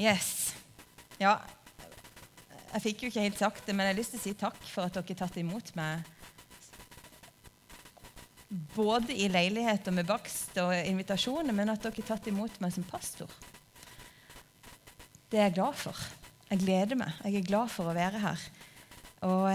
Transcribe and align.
Yes. 0.00 0.54
Ja, 1.20 1.38
jeg 2.74 2.82
fikk 2.88 3.04
jo 3.04 3.08
ikke 3.12 3.22
helt 3.22 3.38
sagt 3.38 3.68
det, 3.68 3.74
men 3.76 3.86
jeg 3.86 3.94
har 3.94 4.00
lyst 4.00 4.14
til 4.16 4.18
å 4.18 4.24
si 4.24 4.34
takk 4.34 4.56
for 4.66 4.88
at 4.88 4.96
dere 4.98 5.14
tatt 5.14 5.36
imot 5.38 5.68
meg. 5.78 6.08
Både 8.74 9.14
i 9.14 9.28
leilighet 9.30 9.86
og 9.90 9.94
med 9.94 10.08
bakst 10.08 10.58
og 10.58 10.74
invitasjoner, 10.74 11.54
men 11.54 11.70
at 11.70 11.86
dere 11.86 12.06
tatt 12.06 12.26
imot 12.30 12.58
meg 12.62 12.74
som 12.74 12.86
pastor. 12.88 13.30
Det 15.30 15.38
er 15.38 15.46
jeg 15.46 15.56
glad 15.60 15.78
for. 15.78 16.02
Jeg 16.50 16.64
gleder 16.64 16.98
meg. 16.98 17.14
Jeg 17.22 17.38
er 17.38 17.46
glad 17.46 17.70
for 17.70 17.90
å 17.90 17.94
være 17.94 18.24
her. 18.24 18.42
Og, 19.30 19.46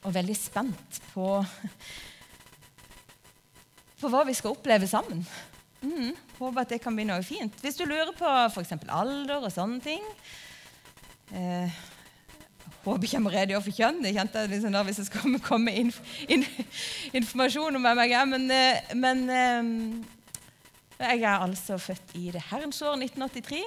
og 0.00 0.16
veldig 0.16 0.36
spent 0.40 1.00
på, 1.12 1.28
på 4.00 4.14
hva 4.16 4.24
vi 4.24 4.36
skal 4.36 4.56
oppleve 4.56 4.88
sammen. 4.88 5.20
Mm, 5.80 6.12
håper 6.36 6.60
at 6.60 6.72
det 6.74 6.80
kan 6.84 6.96
bli 6.96 7.06
noe 7.08 7.22
fint. 7.24 7.54
Hvis 7.64 7.78
du 7.78 7.86
lurer 7.88 8.12
på 8.16 8.28
f.eks. 8.50 8.74
alder 8.92 9.40
og 9.40 9.52
sånne 9.54 9.80
ting 9.80 10.04
eh, 11.32 11.78
Håper 12.80 13.04
ikke 13.04 13.16
jeg 13.16 13.24
må 13.24 13.32
redegjøre 13.32 13.64
for 13.64 13.76
kjønn. 13.76 13.98
Det 14.04 14.12
kjente 14.16 14.40
jeg 14.40 14.52
liksom 14.54 14.72
da 14.72 14.80
hvis 14.86 15.00
det 15.02 15.06
skal 15.08 15.34
komme 15.44 15.74
inf 15.76 15.98
in 16.32 16.44
informasjon 17.18 17.76
om 17.76 17.84
hvem 17.84 18.00
jeg 18.06 18.14
er. 18.16 18.28
Men, 18.28 18.46
eh, 18.56 18.94
men 18.96 19.20
eh, 19.36 19.72
jeg 21.00 21.24
er 21.24 21.44
altså 21.44 21.76
født 21.80 22.14
i 22.16 22.30
det 22.32 22.44
herrens 22.48 22.80
år 22.84 22.96
1983. 23.00 23.60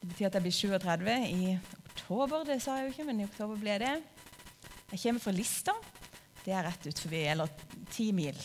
Det 0.00 0.10
betyr 0.10 0.26
at 0.26 0.38
jeg 0.38 0.46
blir 0.46 0.56
37 0.58 1.12
i 1.28 1.54
oktober. 1.92 2.42
Det 2.48 2.58
sa 2.62 2.78
jeg 2.78 2.88
jo 2.88 2.94
ikke, 2.96 3.06
men 3.10 3.22
i 3.22 3.28
oktober 3.28 3.62
ble 3.62 3.78
det. 3.82 3.94
Jeg 4.90 5.02
kommer 5.04 5.22
fra 5.22 5.34
Lista. 5.34 5.76
Det 6.40 6.54
er 6.56 6.66
rett 6.66 6.86
ut 6.86 7.02
forbi, 7.04 7.22
eller 7.30 7.50
ti 7.94 8.10
mil 8.16 8.38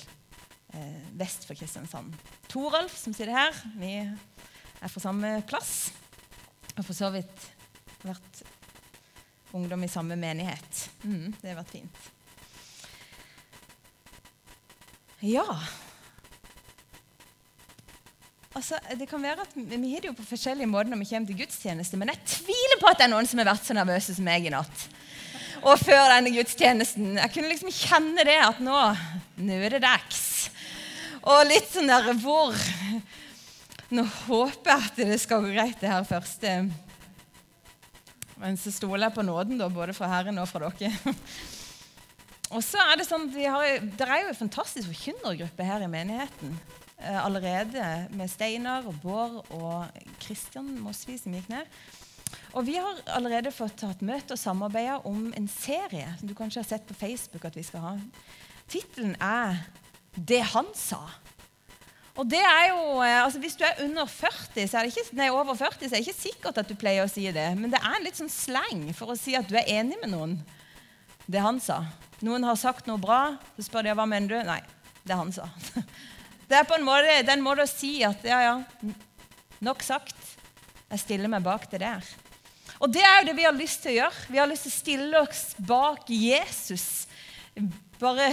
eh, 0.73 1.05
vest 1.19 1.45
for 1.47 1.57
Kristiansand. 1.57 2.15
Toralf, 2.51 2.95
som 2.97 3.13
sitter 3.13 3.35
her, 3.35 3.61
vi 3.77 3.93
er 4.01 4.91
fra 4.91 5.03
samme 5.03 5.37
plass. 5.49 5.91
Og 6.75 6.83
for 6.83 6.95
så 6.97 7.11
vidt 7.13 7.47
vært 8.05 8.43
ungdom 9.55 9.85
i 9.85 9.91
samme 9.91 10.17
menighet. 10.19 10.85
Mm, 11.05 11.33
det 11.39 11.51
har 11.51 11.59
vært 11.61 11.75
fint. 11.77 12.11
Ja 15.25 15.45
Altså, 18.55 18.77
det 18.95 19.07
kan 19.09 19.23
være 19.23 19.43
at 19.43 19.55
Vi 19.55 19.91
har 19.91 20.03
det 20.03 20.07
jo 20.07 20.15
på 20.15 20.27
forskjellige 20.29 20.69
måter 20.69 20.91
når 20.91 21.01
vi 21.01 21.07
kommer 21.09 21.27
til 21.27 21.41
gudstjeneste, 21.41 21.97
men 21.99 22.11
jeg 22.13 22.21
tviler 22.37 22.79
på 22.79 22.87
at 22.87 23.01
det 23.01 23.07
er 23.07 23.11
noen 23.11 23.27
som 23.27 23.41
har 23.41 23.49
vært 23.49 23.67
så 23.67 23.75
nervøse 23.75 24.15
som 24.15 24.27
meg 24.27 24.47
i 24.47 24.53
natt. 24.53 24.85
Og 25.65 25.79
før 25.81 26.05
denne 26.13 26.31
gudstjenesten. 26.31 27.17
Jeg 27.19 27.33
kunne 27.33 27.49
liksom 27.51 27.73
kjenne 27.73 28.23
det 28.27 28.37
at 28.45 28.61
nå, 28.63 28.79
nå 29.43 29.59
er 29.59 29.75
det 29.75 29.83
dags. 29.83 30.21
Og 31.25 31.45
litt 31.49 31.69
sånn 31.73 31.89
der 31.89 32.11
hvor 32.21 32.53
Nå 33.95 34.03
håper 34.25 34.71
jeg 34.71 34.89
at 34.89 34.97
det 34.97 35.17
skal 35.21 35.43
gå 35.45 35.51
greit, 35.53 35.77
det 35.81 35.89
her 35.89 36.05
første. 36.07 36.51
Men 38.41 38.57
så 38.59 38.73
stoler 38.73 39.07
jeg 39.07 39.15
på 39.15 39.25
nåden, 39.25 39.59
da, 39.61 39.67
både 39.71 39.93
fra 39.95 40.09
Herren 40.09 40.41
og 40.41 40.49
fra 40.49 40.71
dere. 40.79 41.13
Og 42.55 42.63
så 42.65 42.81
er 42.81 42.97
Det 42.97 43.05
sånn, 43.07 43.29
vi 43.33 43.45
har, 43.45 43.77
det 43.81 44.07
er 44.07 44.23
jo 44.23 44.31
en 44.33 44.41
fantastisk 44.41 44.89
forkynnergruppe 44.89 45.65
her 45.65 45.85
i 45.85 45.91
menigheten 45.91 46.57
eh, 46.97 47.19
allerede, 47.21 47.85
med 48.17 48.29
Steinar 48.29 48.89
og 48.89 48.97
Bård 49.05 49.39
og 49.53 50.01
Kristian 50.21 50.73
Mosvi 50.81 51.17
som 51.21 51.37
gikk 51.37 51.49
ned. 51.53 51.79
Og 52.57 52.65
Vi 52.67 52.75
har 52.79 53.01
allerede 53.15 53.53
fått 53.53 53.79
tatt 53.81 54.03
møte 54.05 54.35
og 54.35 54.41
samarbeida 54.41 54.99
om 55.07 55.31
en 55.37 55.49
serie 55.51 56.09
som 56.19 56.29
du 56.29 56.35
kanskje 56.37 56.61
har 56.61 56.69
sett 56.73 56.85
på 56.89 56.97
Facebook 56.97 57.45
at 57.45 57.57
vi 57.57 57.65
skal 57.65 57.85
ha. 57.85 57.95
Tittelen 58.71 59.17
er 59.21 59.61
'Det 60.15 60.41
han 60.53 60.65
sa'. 60.73 61.25
Og 62.15 62.27
det 62.31 62.39
er 62.39 62.69
jo, 62.71 63.01
eh, 63.03 63.23
altså 63.23 63.39
Hvis 63.39 63.57
du 63.59 63.63
er 63.67 63.83
under 63.83 64.05
40, 64.05 64.67
så 64.67 64.77
er 64.77 64.85
det 64.85 64.95
ikke, 64.95 65.15
nei, 65.19 65.29
over 65.29 65.55
40, 65.55 65.89
så 65.89 65.95
er 65.95 65.99
det 65.99 66.07
ikke 66.07 66.21
sikkert 66.21 66.57
at 66.57 66.69
du 66.69 66.75
pleier 66.79 67.03
å 67.03 67.11
si 67.11 67.25
det. 67.31 67.47
Men 67.59 67.73
det 67.73 67.81
er 67.81 67.97
en 67.97 68.05
litt 68.07 68.15
sånn 68.15 68.31
sleng 68.31 68.87
for 68.95 69.11
å 69.11 69.19
si 69.19 69.35
at 69.35 69.49
du 69.49 69.57
er 69.59 69.67
enig 69.67 69.99
med 70.01 70.13
noen. 70.13 70.37
Det 71.27 71.41
han 71.43 71.59
sa. 71.59 71.83
Noen 72.23 72.45
har 72.47 72.55
sagt 72.55 72.87
noe 72.87 73.01
bra, 73.01 73.35
så 73.57 73.65
spør 73.67 73.83
de 73.83 73.95
hva 73.97 74.05
mener 74.07 74.31
du? 74.31 74.37
Nei, 74.47 74.61
det 75.03 75.17
han 75.19 75.33
sa. 75.35 75.49
Det 76.45 76.53
er 76.53 76.67
på 76.69 76.75
en 76.77 76.83
måte, 76.85 77.09
det 77.25 77.31
er 77.31 77.39
en 77.39 77.41
måte 77.41 77.63
å 77.65 77.69
si 77.69 78.03
at 78.05 78.21
ja, 78.21 78.37
ja, 78.43 78.91
nok 79.65 79.81
sagt. 79.81 80.13
Jeg 80.91 81.01
stiller 81.01 81.31
meg 81.33 81.41
bak 81.41 81.63
det 81.71 81.79
der. 81.81 82.05
Og 82.77 82.91
det 82.93 83.01
er 83.01 83.15
jo 83.17 83.31
det 83.31 83.33
vi 83.39 83.47
har 83.47 83.55
lyst 83.57 83.81
til 83.81 83.95
å 83.95 83.95
gjøre. 83.95 84.25
Vi 84.29 84.37
har 84.37 84.51
lyst 84.51 84.67
til 84.67 84.75
å 84.75 84.75
stille 84.75 85.23
oss 85.25 85.41
bak 85.57 86.05
Jesus 86.13 86.85
bare 88.01 88.31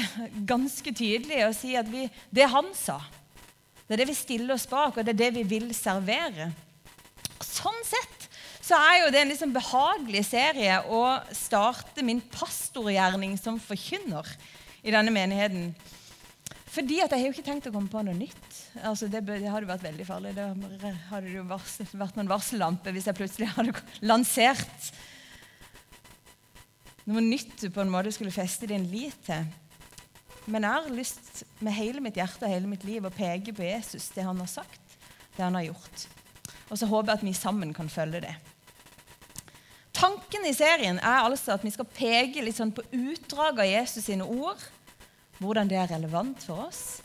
ganske 0.49 0.95
tydelig 0.95 1.43
og 1.47 1.56
si 1.56 1.75
at 1.78 1.89
vi, 1.91 2.06
det 2.34 2.49
han 2.50 2.71
sa, 2.77 2.99
det 3.87 3.97
er 3.97 4.03
det 4.03 4.11
vi 4.12 4.17
stiller 4.17 4.55
oss 4.55 4.69
bak, 4.71 4.97
og 4.97 5.05
det 5.05 5.15
er 5.15 5.21
det 5.27 5.31
vi 5.37 5.43
vil 5.59 5.73
servere. 5.77 6.50
Sånn 7.43 7.83
sett 7.84 8.28
så 8.62 8.78
er 8.78 9.01
jo 9.03 9.09
det 9.12 9.21
en 9.21 9.33
liksom 9.33 9.53
behagelig 9.53 10.22
serie 10.31 10.78
å 10.87 11.03
starte 11.34 12.05
min 12.06 12.22
pastorgjerning 12.33 13.34
som 13.41 13.59
forkynner 13.61 14.28
i 14.87 14.95
denne 14.95 15.12
menigheten. 15.15 15.72
Fordi 16.72 17.03
at 17.05 17.12
jeg 17.12 17.21
har 17.21 17.27
jo 17.27 17.34
ikke 17.34 17.45
tenkt 17.51 17.69
å 17.69 17.72
komme 17.75 17.91
på 17.93 18.01
noe 18.06 18.17
nytt. 18.17 18.59
Altså 18.81 19.11
det, 19.11 19.21
det, 19.28 19.43
hadde 19.45 19.69
vært 19.69 19.84
veldig 19.84 20.06
farlig. 20.09 20.33
Det 20.39 20.93
hadde 21.11 21.34
jo 21.34 21.43
vært 21.45 22.17
noen 22.17 22.31
varsellampe 22.31 22.95
hvis 22.95 23.11
jeg 23.11 23.19
plutselig 23.19 23.51
hadde 23.59 23.75
lansert 24.09 24.93
noe 27.09 27.23
nytt 27.25 27.57
du 27.61 27.69
på 27.73 27.83
en 27.83 27.91
måte 27.93 28.13
skulle 28.15 28.35
feste 28.35 28.69
din 28.71 28.87
lit 28.91 29.19
til. 29.27 29.47
Men 30.51 30.67
jeg 30.67 30.85
har 30.87 30.95
lyst 30.95 31.43
med 31.63 31.75
hele 31.77 32.03
mitt 32.03 32.19
hjerte 32.19 32.47
og 32.47 32.51
hele 32.51 32.71
mitt 32.71 32.85
liv 32.87 33.05
å 33.07 33.15
peke 33.15 33.55
på 33.55 33.67
Jesus, 33.67 34.09
det 34.15 34.25
han 34.27 34.41
har 34.43 34.51
sagt, 34.51 34.97
det 35.37 35.45
han 35.45 35.55
har 35.59 35.69
gjort. 35.69 36.07
Og 36.71 36.79
så 36.81 36.89
håper 36.91 37.13
jeg 37.13 37.21
at 37.21 37.27
vi 37.27 37.35
sammen 37.37 37.75
kan 37.77 37.91
følge 37.93 38.25
det. 38.25 38.35
Tanken 39.95 40.47
i 40.49 40.55
serien 40.57 40.99
er 40.99 41.23
altså 41.23 41.55
at 41.55 41.65
vi 41.67 41.71
skal 41.71 41.87
peke 41.87 42.43
litt 42.43 42.59
sånn 42.59 42.73
på 42.75 42.85
utdrag 42.97 43.61
av 43.63 43.69
Jesus 43.69 44.09
sine 44.09 44.27
ord, 44.27 44.59
hvordan 45.39 45.71
det 45.71 45.79
er 45.79 45.91
relevant 45.93 46.43
for 46.43 46.67
oss, 46.67 47.03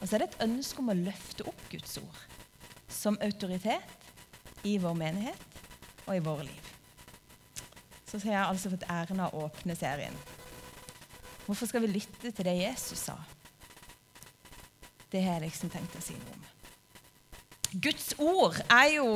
og 0.00 0.06
så 0.06 0.16
er 0.16 0.22
det 0.22 0.30
et 0.30 0.44
ønske 0.46 0.82
om 0.82 0.92
å 0.92 0.98
løfte 1.00 1.46
opp 1.48 1.64
Guds 1.72 1.98
ord 2.00 2.26
som 2.90 3.18
autoritet 3.24 4.66
i 4.66 4.76
vår 4.80 4.96
menighet 4.98 5.60
og 6.06 6.14
i 6.16 6.22
våre 6.24 6.46
liv. 6.48 6.70
Så 8.10 8.18
har 8.24 8.32
jeg 8.32 8.44
altså 8.44 8.70
fått 8.72 8.88
æren 8.90 9.20
av 9.22 9.34
å 9.34 9.44
åpne 9.46 9.76
serien. 9.78 10.16
Hvorfor 11.46 11.70
skal 11.70 11.84
vi 11.84 11.92
lytte 11.94 12.30
til 12.30 12.46
det 12.46 12.56
Jesus 12.58 13.06
sa? 13.06 13.14
Det 15.10 15.22
har 15.22 15.38
jeg 15.38 15.48
liksom 15.48 15.70
tenkt 15.70 15.94
å 15.98 16.02
si 16.02 16.14
noe 16.18 16.34
om. 16.34 16.48
Guds 17.82 18.12
ord 18.18 18.58
er 18.66 18.88
jo 18.96 19.06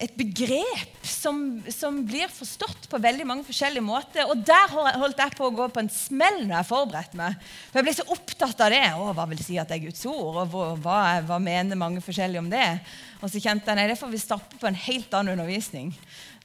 et 0.00 0.14
begrep 0.16 1.04
som, 1.04 1.60
som, 1.68 1.98
blir 2.08 2.30
forstått 2.32 2.86
på 2.88 3.00
veldig 3.02 3.26
mange 3.28 3.44
forskjellige 3.44 3.84
måter. 3.84 4.24
Og 4.32 4.40
der 4.48 4.72
holdt 4.72 5.20
jeg 5.20 5.34
på 5.36 5.50
å 5.50 5.52
gå 5.52 5.66
på 5.68 5.82
en 5.82 5.92
smell 5.92 6.40
når 6.46 6.54
jeg 6.54 6.68
forberedte 6.70 7.20
meg. 7.20 7.36
For 7.68 7.80
jeg 7.80 7.88
ble 7.88 7.94
så 7.98 8.06
opptatt 8.16 8.64
av 8.64 8.72
det. 8.72 8.86
Å, 8.96 9.10
hva 9.16 9.26
vil 9.28 9.42
si 9.44 9.58
at 9.60 9.68
det 9.68 9.76
er 9.76 9.84
Guds 9.84 10.06
ord? 10.08 10.40
Og 10.46 10.80
hva, 10.80 10.96
hva, 11.28 11.38
mener 11.42 11.80
mange 11.80 12.00
forskjellige 12.04 12.40
om 12.40 12.48
det? 12.52 12.64
Og 13.20 13.28
så 13.28 13.44
kjente 13.44 13.68
jeg 13.68 13.80
nei, 13.80 13.86
det 13.92 13.98
får 14.00 14.14
vi 14.14 14.22
stappe 14.24 14.60
på 14.62 14.70
en 14.70 14.82
helt 14.88 15.18
annen 15.18 15.36
undervisning. 15.36 15.92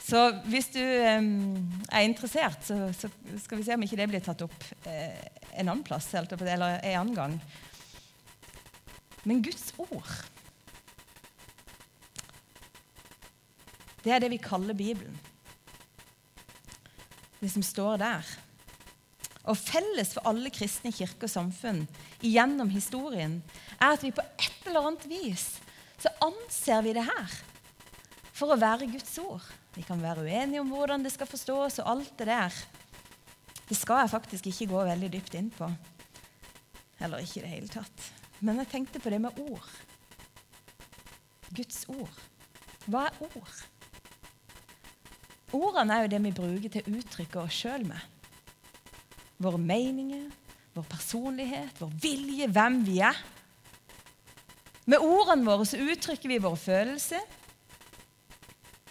Så 0.04 0.28
hvis 0.52 0.68
du 0.76 0.84
um, 0.84 1.56
er 1.88 2.10
interessert, 2.10 2.60
så, 2.68 2.92
så, 3.00 3.10
skal 3.42 3.62
vi 3.62 3.70
se 3.70 3.80
om 3.80 3.88
ikke 3.88 4.04
det 4.04 4.12
blir 4.12 4.26
tatt 4.26 4.44
opp 4.44 4.70
eh, 4.84 5.16
en 5.56 5.70
annen 5.70 5.86
plass 5.88 6.12
eller 6.20 6.44
en 6.44 7.00
annen 7.00 7.16
gang. 7.16 7.40
Men 9.26 9.40
Guds 9.48 9.72
ord 9.80 10.35
Det 14.06 14.14
er 14.14 14.22
det 14.22 14.30
vi 14.36 14.42
kaller 14.42 14.78
Bibelen. 14.78 15.18
Det 17.42 17.50
som 17.52 17.66
står 17.66 17.98
der. 18.04 18.34
Og 19.50 19.58
felles 19.58 20.14
for 20.14 20.30
alle 20.30 20.50
kristne 20.54 20.94
kirker 20.94 21.28
og 21.28 21.34
samfunn 21.34 21.84
gjennom 22.22 22.70
historien 22.74 23.40
er 23.80 23.92
at 23.92 24.06
vi 24.06 24.14
på 24.14 24.24
et 24.38 24.70
eller 24.70 24.92
annet 24.92 25.06
vis 25.10 25.48
så 26.02 26.12
anser 26.22 26.86
vi 26.86 26.94
det 26.98 27.06
her 27.06 27.36
for 28.36 28.54
å 28.54 28.60
være 28.60 28.90
Guds 28.92 29.14
ord. 29.22 29.46
Vi 29.76 29.84
kan 29.86 30.02
være 30.02 30.26
uenige 30.26 30.62
om 30.62 30.72
hvordan 30.72 31.04
det 31.04 31.14
skal 31.14 31.30
forstås, 31.30 31.80
og 31.82 31.90
alt 31.92 32.14
det 32.20 32.28
der. 32.30 32.56
Det 33.66 33.78
skal 33.78 34.04
jeg 34.04 34.14
faktisk 34.14 34.50
ikke 34.52 34.70
gå 34.72 34.84
veldig 34.88 35.10
dypt 35.14 35.38
inn 35.40 35.50
på. 35.56 35.70
Eller 37.04 37.24
ikke 37.24 37.42
i 37.42 37.46
det 37.46 37.52
hele 37.52 37.72
tatt. 37.72 38.10
Men 38.40 38.62
jeg 38.62 38.72
tenkte 38.72 39.02
på 39.04 39.12
det 39.12 39.22
med 39.24 39.40
ord. 39.42 39.70
Guds 41.56 41.84
ord. 41.92 42.22
Hva 42.86 43.08
er 43.10 43.24
ord? 43.26 43.56
Ordene 45.56 45.96
er 45.96 46.06
jo 46.06 46.12
det 46.12 46.22
vi 46.26 46.34
bruker 46.36 46.74
til 46.74 46.84
å 46.84 47.00
uttrykke 47.00 47.42
oss 47.46 47.62
sjøl 47.64 47.86
med. 47.88 48.02
Våre 49.42 49.60
meninger, 49.60 50.28
vår 50.76 50.86
personlighet, 50.92 51.80
vår 51.80 51.96
vilje, 52.04 52.50
hvem 52.52 52.82
vi 52.88 53.00
er. 53.04 53.24
Med 54.86 55.02
ordene 55.02 55.48
våre 55.48 55.66
så 55.68 55.80
uttrykker 55.82 56.30
vi 56.30 56.42
våre 56.44 56.60
følelser. 56.60 57.24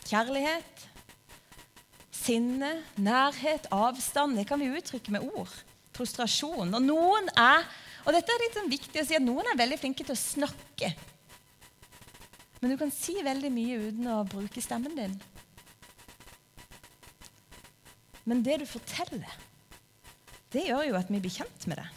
Kjærlighet, 0.04 0.88
sinne, 2.12 2.74
nærhet, 2.96 3.68
avstand. 3.72 4.36
Det 4.40 4.48
kan 4.48 4.60
vi 4.60 4.72
uttrykke 4.74 5.14
med 5.14 5.28
ord. 5.34 5.52
Frustrasjon. 5.94 6.74
Og 6.74 6.82
noen 6.82 7.30
er 7.38 7.64
og 8.04 8.12
dette 8.12 8.32
er 8.34 8.42
litt 8.42 8.56
sånn 8.58 8.72
viktig 8.72 9.00
å 9.00 9.06
si 9.08 9.16
at 9.16 9.24
noen 9.24 9.46
er 9.48 9.56
veldig 9.56 9.78
flinke 9.80 10.04
til 10.04 10.12
å 10.12 10.20
snakke. 10.20 10.90
Men 12.60 12.74
du 12.74 12.76
kan 12.80 12.92
si 12.92 13.16
veldig 13.24 13.50
mye 13.52 13.78
uten 13.88 14.10
å 14.12 14.18
bruke 14.28 14.60
stemmen 14.64 14.96
din. 14.96 15.14
Men 18.24 18.42
det 18.44 18.62
du 18.62 18.66
forteller, 18.68 19.36
det 20.54 20.66
gjør 20.68 20.88
jo 20.88 20.98
at 20.98 21.10
vi 21.12 21.20
blir 21.20 21.34
kjent 21.34 21.66
med 21.70 21.80
det. 21.82 21.88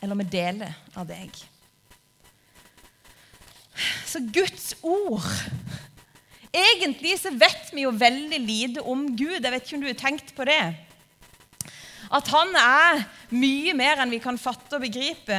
Eller 0.00 0.18
vi 0.22 0.28
deler 0.32 0.76
av 0.98 1.08
deg. 1.08 1.34
Så 4.08 4.22
Guds 4.34 4.72
ord 4.82 5.24
Egentlig 6.50 7.12
så 7.20 7.30
vet 7.30 7.68
vi 7.70 7.84
jo 7.84 7.92
veldig 7.94 8.38
lite 8.42 8.82
om 8.82 9.04
Gud. 9.14 9.36
Jeg 9.38 9.52
vet 9.52 9.62
ikke 9.62 9.76
om 9.76 9.84
du 9.84 9.86
har 9.86 10.00
tenkt 10.00 10.32
på 10.34 10.46
det. 10.48 10.62
At 12.10 12.30
han 12.32 12.50
er 12.58 13.04
mye 13.30 13.74
mer 13.78 14.02
enn 14.02 14.10
vi 14.10 14.18
kan 14.18 14.38
fatte 14.40 14.80
og 14.80 14.82
begripe. 14.82 15.38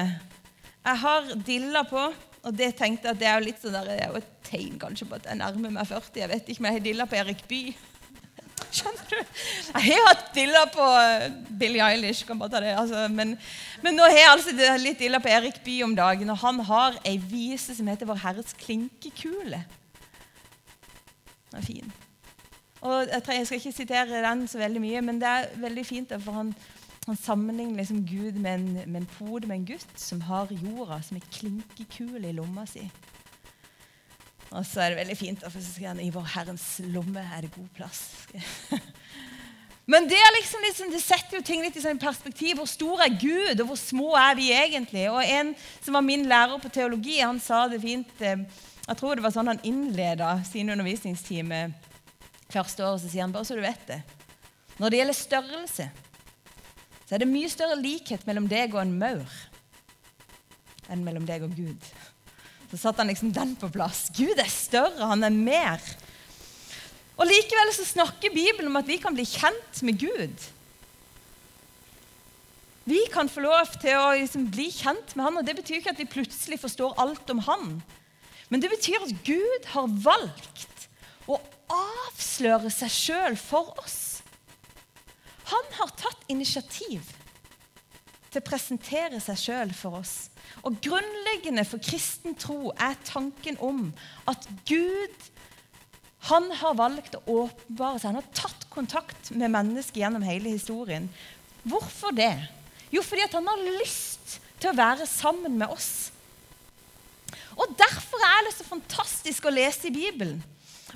Jeg 0.85 1.01
har 1.03 1.33
dilla 1.43 1.83
på, 1.89 2.05
og 2.47 2.55
det 2.55 2.71
tenkte 2.79 3.09
jeg 3.09 3.17
at 3.17 3.19
det 3.19 3.27
er 3.27 3.35
jo 3.35 3.47
litt 3.49 3.59
sånn 3.59 3.75
der, 3.75 3.91
det 3.91 3.97
er 3.99 4.13
jo 4.13 4.21
et 4.21 4.31
tegn 4.47 4.79
kanskje 4.79 5.09
på 5.09 5.19
at 5.19 5.27
jeg 5.27 5.41
nærmer 5.43 5.75
meg 5.75 5.91
40. 5.91 6.21
Jeg 6.23 6.31
vet 6.31 6.47
ikke, 6.47 6.63
men 6.63 6.71
jeg 6.71 6.79
har 6.79 6.87
dilla 6.87 7.09
på 7.11 7.19
Erik 7.19 7.43
Bye. 7.51 7.90
Jeg 9.11 9.97
har 9.97 10.07
hatt 10.07 10.29
dilla 10.35 10.65
på 10.71 10.85
eh, 10.99 11.27
Billie 11.59 11.83
Eilish, 11.83 12.25
kan 12.27 12.39
bare 12.39 12.53
ta 12.53 12.61
det. 12.63 12.75
Altså, 12.79 13.05
men, 13.11 13.35
men, 13.83 13.97
nå 13.97 14.07
har 14.07 14.17
jeg 14.17 14.31
altså 14.31 14.77
litt 14.81 15.01
dilla 15.01 15.21
på 15.23 15.31
Erik 15.31 15.61
Bye 15.65 15.85
om 15.87 15.95
dagen, 15.97 16.31
og 16.33 16.39
han 16.43 16.61
har 16.67 16.99
ei 17.07 17.17
vise 17.19 17.75
som 17.77 17.89
heter 17.91 18.09
Vår 18.09 18.21
Herres 18.23 18.55
klinkekule. 18.59 19.63
Den 21.51 21.59
er 21.59 21.65
fin. 21.65 21.93
Og 22.81 23.05
jeg, 23.05 23.21
jeg, 23.27 23.47
skal 23.47 23.59
ikke 23.59 23.71
sitere 23.71 24.21
den 24.25 24.47
så 24.49 24.61
veldig 24.61 24.81
mye, 24.81 25.01
men 25.05 25.19
det 25.21 25.29
er 25.29 25.49
veldig 25.61 25.85
fint. 25.85 26.13
for 26.23 26.31
Han, 26.39 26.53
han 27.07 27.17
sammenligner 27.19 27.83
liksom 27.83 28.05
Gud 28.07 28.39
med 28.41 28.53
en, 28.53 28.67
med 28.85 29.01
en 29.01 29.09
pode 29.17 29.47
med 29.47 29.59
en 29.59 29.65
gutt 29.73 29.99
som 29.99 30.21
har 30.25 30.49
jorda 30.51 31.01
som 31.05 31.19
en 31.19 31.31
klinkekule 31.31 32.29
i 32.29 32.37
lomma 32.37 32.65
si. 32.69 32.87
Og 34.51 34.65
så 34.67 34.83
er 34.83 34.91
det 34.91 34.99
veldig 34.99 35.15
fint, 35.15 35.43
for 35.47 35.63
så 35.63 35.71
skal 35.71 35.93
han, 35.93 36.01
i 36.03 36.11
vår 36.11 36.25
Herrens 36.33 36.65
lomme 36.91 37.23
er 37.23 37.45
det 37.45 37.53
god 37.55 37.69
plass. 37.77 38.01
Men 39.91 40.07
det, 40.07 40.19
liksom, 40.37 40.61
liksom, 40.63 40.91
det, 40.91 41.01
setter 41.03 41.39
jo 41.39 41.43
ting 41.43 41.63
litt 41.63 41.75
i 41.75 41.83
sånn 41.83 41.99
perspektiv. 41.99 42.59
Hvor 42.59 42.69
stor 42.69 43.01
er 43.03 43.15
Gud, 43.15 43.63
og 43.63 43.71
hvor 43.71 43.79
små 43.79 44.11
er 44.19 44.35
vi 44.37 44.51
egentlig? 44.55 45.07
Og 45.11 45.23
En 45.23 45.53
som 45.81 45.97
var 45.97 46.05
min 46.05 46.27
lærer 46.29 46.61
på 46.61 46.71
teologi, 46.71 47.17
han 47.19 47.39
sa 47.43 47.65
det 47.71 47.81
fint. 47.83 48.11
Eh, 48.19 48.43
jeg 48.85 48.99
tror 48.99 49.15
det 49.15 49.25
var 49.25 49.33
sånn 49.35 49.49
han 49.51 49.63
innleda 49.67 50.35
sin 50.47 50.71
undervisningstime 50.73 51.63
første 52.51 52.83
året, 52.85 53.01
så 53.01 53.11
sier 53.11 53.25
han 53.25 53.33
bare 53.35 53.47
så 53.47 53.57
du 53.57 53.63
vet 53.63 53.83
det. 53.87 54.01
Når 54.81 54.91
det 54.91 55.01
gjelder 55.01 55.17
størrelse, 55.17 55.89
så 57.05 57.15
er 57.15 57.23
det 57.23 57.31
mye 57.31 57.51
større 57.51 57.79
likhet 57.79 58.23
mellom 58.27 58.47
deg 58.51 58.75
og 58.75 58.83
en 58.83 58.95
maur 58.99 59.39
enn 60.91 61.03
mellom 61.05 61.27
deg 61.27 61.45
og 61.47 61.55
Gud. 61.55 61.91
Så 62.71 62.79
satte 62.79 63.03
han 63.03 63.11
liksom 63.11 63.33
den 63.35 63.53
på 63.59 63.67
plass. 63.71 64.05
Gud 64.15 64.39
er 64.39 64.49
større, 64.51 65.09
han 65.11 65.27
er 65.27 65.35
mer. 65.35 65.83
Og 67.19 67.27
Likevel 67.27 67.73
så 67.75 67.85
snakker 67.85 68.33
Bibelen 68.33 68.71
om 68.71 68.79
at 68.79 68.87
vi 68.87 68.97
kan 69.01 69.13
bli 69.13 69.27
kjent 69.27 69.81
med 69.85 69.99
Gud. 69.99 70.47
Vi 72.87 73.03
kan 73.13 73.29
få 73.29 73.43
lov 73.43 73.75
til 73.81 73.93
å 73.93 74.13
liksom 74.17 74.47
bli 74.49 74.69
kjent 74.73 75.13
med 75.13 75.27
han, 75.27 75.37
og 75.37 75.45
Det 75.45 75.57
betyr 75.59 75.81
ikke 75.81 75.93
at 75.93 76.01
vi 76.01 76.09
plutselig 76.09 76.57
forstår 76.63 76.97
alt 76.97 77.29
om 77.29 77.43
han. 77.45 77.75
Men 78.49 78.63
det 78.63 78.71
betyr 78.71 79.03
at 79.03 79.13
Gud 79.27 79.67
har 79.75 79.91
valgt 80.03 80.87
å 81.29 81.37
avsløre 81.71 82.71
seg 82.73 82.91
sjøl 82.91 83.37
for 83.39 83.75
oss. 83.83 83.99
Han 85.51 85.71
har 85.77 85.93
tatt 85.99 86.25
initiativ 86.31 87.05
til 88.31 88.39
å 88.39 88.47
presentere 88.47 89.19
seg 89.23 89.39
sjøl 89.39 89.73
for 89.75 89.99
oss. 90.01 90.30
Og 90.61 90.77
Grunnleggende 90.83 91.65
for 91.67 91.81
kristen 91.83 92.35
tro 92.39 92.73
er 92.75 92.99
tanken 93.07 93.57
om 93.63 93.87
at 94.29 94.47
Gud 94.69 95.29
han 96.29 96.51
har 96.53 96.77
valgt 96.77 97.15
å 97.17 97.23
åpenbare 97.47 97.97
seg. 97.97 98.11
Han 98.11 98.19
har 98.19 98.33
tatt 98.37 98.67
kontakt 98.69 99.31
med 99.33 99.53
mennesker 99.53 100.03
gjennom 100.03 100.25
hele 100.25 100.53
historien. 100.53 101.07
Hvorfor 101.65 102.13
det? 102.13 102.35
Jo, 102.93 103.01
fordi 103.05 103.25
han 103.31 103.49
har 103.49 103.67
lyst 103.79 104.37
til 104.61 104.69
å 104.69 104.77
være 104.77 105.07
sammen 105.09 105.57
med 105.57 105.73
oss. 105.73 106.11
Og 107.57 107.73
Derfor 107.77 108.21
er 108.25 108.45
det 108.45 108.55
så 108.55 108.67
fantastisk 108.67 109.47
å 109.47 109.53
lese 109.53 109.89
i 109.89 109.95
Bibelen 109.95 110.41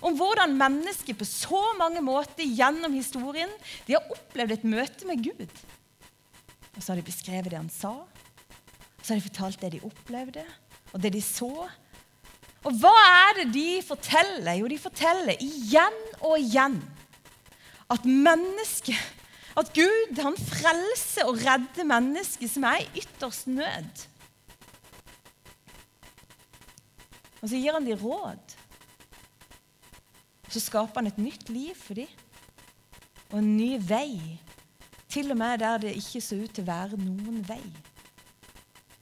om 0.05 0.15
hvordan 0.17 0.57
mennesker 0.59 1.15
på 1.17 1.25
så 1.27 1.61
mange 1.79 2.01
måter 2.03 2.45
gjennom 2.45 2.93
historien 2.93 3.49
de 3.87 3.95
har 3.95 4.11
opplevd 4.11 4.57
et 4.57 4.67
møte 4.67 5.07
med 5.09 5.23
Gud. 5.23 5.49
Og 6.75 6.83
så 6.83 6.91
har 6.91 6.99
de 6.99 7.07
beskrevet 7.07 7.49
det 7.49 7.59
han 7.59 7.71
sa, 7.71 7.95
så 9.05 9.13
har 9.13 9.19
de 9.19 9.27
fortalt 9.27 9.61
det 9.61 9.75
de 9.75 9.83
opplevde, 9.85 10.43
og 10.93 11.01
det 11.03 11.11
de 11.13 11.21
så. 11.21 11.51
Og 12.65 12.79
hva 12.81 12.93
er 13.05 13.37
det 13.43 13.51
de 13.53 13.67
forteller? 13.85 14.57
Jo, 14.57 14.69
de 14.71 14.79
forteller 14.81 15.37
igjen 15.45 15.99
og 16.21 16.39
igjen 16.41 16.79
at 17.93 18.07
mennesket 18.09 19.13
At 19.55 19.69
Gud 19.71 20.17
han 20.19 20.33
frelser 20.35 21.29
og 21.29 21.37
redder 21.39 21.85
mennesket 21.87 22.49
som 22.51 22.65
er 22.67 22.81
i 22.81 22.99
ytterst 22.99 23.47
nød. 23.47 24.01
Og 27.39 27.47
så 27.47 27.61
gir 27.61 27.77
han 27.77 27.87
dem 27.87 28.01
råd 28.01 28.55
så 30.55 30.61
skaper 30.63 31.01
han 31.01 31.11
et 31.11 31.19
nytt 31.19 31.49
liv 31.51 31.75
for 31.75 31.99
dem. 31.99 32.11
Og 33.33 33.39
en 33.41 33.55
ny 33.57 33.75
vei. 33.81 34.39
Til 35.11 35.31
og 35.33 35.39
med 35.39 35.59
der 35.59 35.81
det 35.83 35.95
ikke 35.99 36.21
så 36.23 36.37
ut 36.39 36.53
til 36.55 36.63
å 36.63 36.69
være 36.69 36.99
noen 36.99 37.41
vei. 37.47 37.63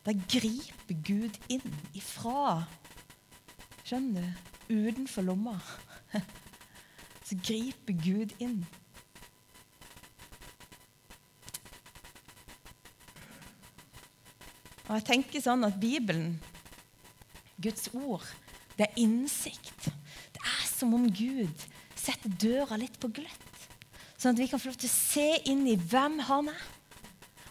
Der 0.04 0.14
griper 0.28 0.96
Gud 1.08 1.38
inn 1.48 1.76
ifra 1.96 2.64
Skjønner 3.84 4.24
du? 4.24 4.50
Utenfor 4.74 5.26
lomma. 5.28 5.58
Så 7.28 7.36
griper 7.44 7.94
Gud 8.00 8.32
inn. 8.40 8.62
Og 14.88 14.96
jeg 15.00 15.06
tenker 15.08 15.44
sånn 15.44 15.68
at 15.68 15.80
Bibelen, 15.82 16.36
Guds 17.64 17.90
ord, 17.96 18.26
det 18.78 18.88
er 18.88 19.00
innsikt 19.00 19.88
Det 20.34 20.42
er 20.42 20.64
som 20.68 20.96
om 20.96 21.06
Gud 21.12 21.68
setter 21.96 22.32
døra 22.40 22.80
litt 22.80 22.96
på 23.00 23.12
gløtt. 23.16 23.68
Sånn 24.18 24.34
at 24.34 24.42
vi 24.42 24.48
kan 24.52 24.60
få 24.60 24.72
lov 24.72 24.80
til 24.80 24.92
å 24.92 24.96
se 24.96 25.28
inn 25.52 25.64
i 25.68 25.78
hvem 25.80 26.18
han 26.28 26.52
er. 26.52 26.64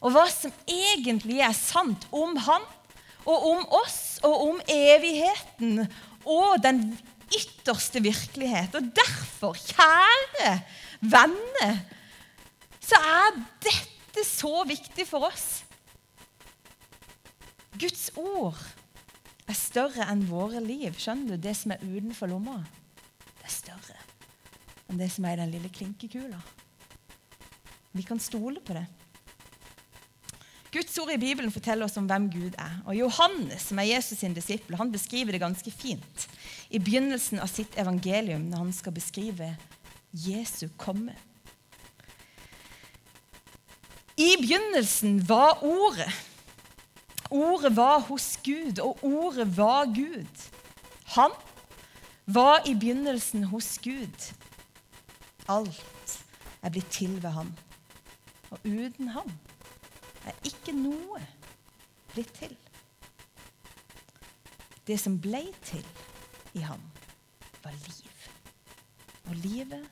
Og 0.02 0.14
hva 0.14 0.26
som 0.30 0.52
egentlig 0.66 1.40
er 1.44 1.54
sant 1.56 2.08
om 2.10 2.34
han, 2.46 2.64
og 3.22 3.46
om 3.52 3.64
oss, 3.78 4.18
og 4.26 4.48
om 4.48 4.60
evigheten 4.70 5.84
og 6.26 6.58
den 6.62 6.82
ytterste 7.32 8.02
virkelighet. 8.02 8.74
Og 8.74 8.90
derfor, 8.96 9.54
kjære 9.54 10.56
venner, 11.00 11.82
så 12.82 12.98
er 12.98 13.38
dette 13.62 14.26
så 14.26 14.64
viktig 14.66 15.06
for 15.08 15.30
oss. 15.30 15.62
Guds 17.78 18.10
ord 18.18 18.58
er 19.48 19.56
større 19.56 20.06
enn 20.12 20.26
våre 20.28 20.60
liv. 20.62 20.92
Skjønner 20.98 21.36
du? 21.36 21.46
Det 21.46 21.54
som 21.56 21.74
er 21.74 21.82
utenfor 21.82 22.30
lomma 22.30 22.60
det 23.42 23.48
er 23.48 23.54
større 23.54 23.98
enn 24.86 25.00
det 25.00 25.08
som 25.10 25.24
er 25.26 25.34
i 25.34 25.40
den 25.40 25.50
lille 25.54 25.70
klinkekula. 25.72 26.38
Vi 27.96 28.04
kan 28.06 28.20
stole 28.22 28.60
på 28.62 28.76
det. 28.76 28.84
Guds 30.72 30.96
ord 30.98 31.10
i 31.12 31.20
Bibelen 31.20 31.52
forteller 31.52 31.84
oss 31.84 31.98
om 32.00 32.06
hvem 32.08 32.30
Gud 32.32 32.54
er. 32.56 32.78
Og 32.88 32.96
Johannes, 32.96 33.66
som 33.68 33.80
er 33.82 33.90
Jesus' 33.90 34.22
sin 34.22 34.32
disippel, 34.32 34.78
han 34.80 34.92
beskriver 34.92 35.34
det 35.34 35.42
ganske 35.42 35.70
fint 35.70 36.24
i 36.72 36.80
begynnelsen 36.80 37.42
av 37.44 37.50
sitt 37.52 37.76
evangelium 37.76 38.46
når 38.48 38.64
han 38.64 38.72
skal 38.72 38.96
beskrive 38.96 39.50
Jesu 40.16 40.70
komme. 40.80 41.12
I 44.16 44.36
begynnelsen 44.40 45.20
var 45.28 45.60
Ordet. 45.64 46.08
Ordet 47.32 47.76
var 47.76 48.00
hos 48.08 48.36
Gud, 48.44 48.80
og 48.80 49.04
Ordet 49.04 49.48
var 49.56 49.86
Gud. 49.92 50.48
Han 51.16 51.32
var 52.24 52.64
i 52.68 52.74
begynnelsen 52.74 53.44
hos 53.52 53.76
Gud. 53.84 54.32
Alt 55.48 56.18
er 56.62 56.72
blitt 56.72 56.92
til 56.92 57.16
ved 57.22 57.32
ham. 57.36 57.52
Og 58.52 58.58
uten 58.64 59.08
ham 59.08 59.32
er 60.26 60.36
ikke 60.46 60.74
noe 60.76 61.20
blitt 62.12 62.32
til. 62.38 62.54
Det 64.86 64.98
som 65.00 65.18
ble 65.22 65.44
til 65.64 65.84
i 66.58 66.64
ham, 66.66 66.80
var 67.62 67.74
liv. 67.86 68.24
Og 69.30 69.36
livet 69.44 69.84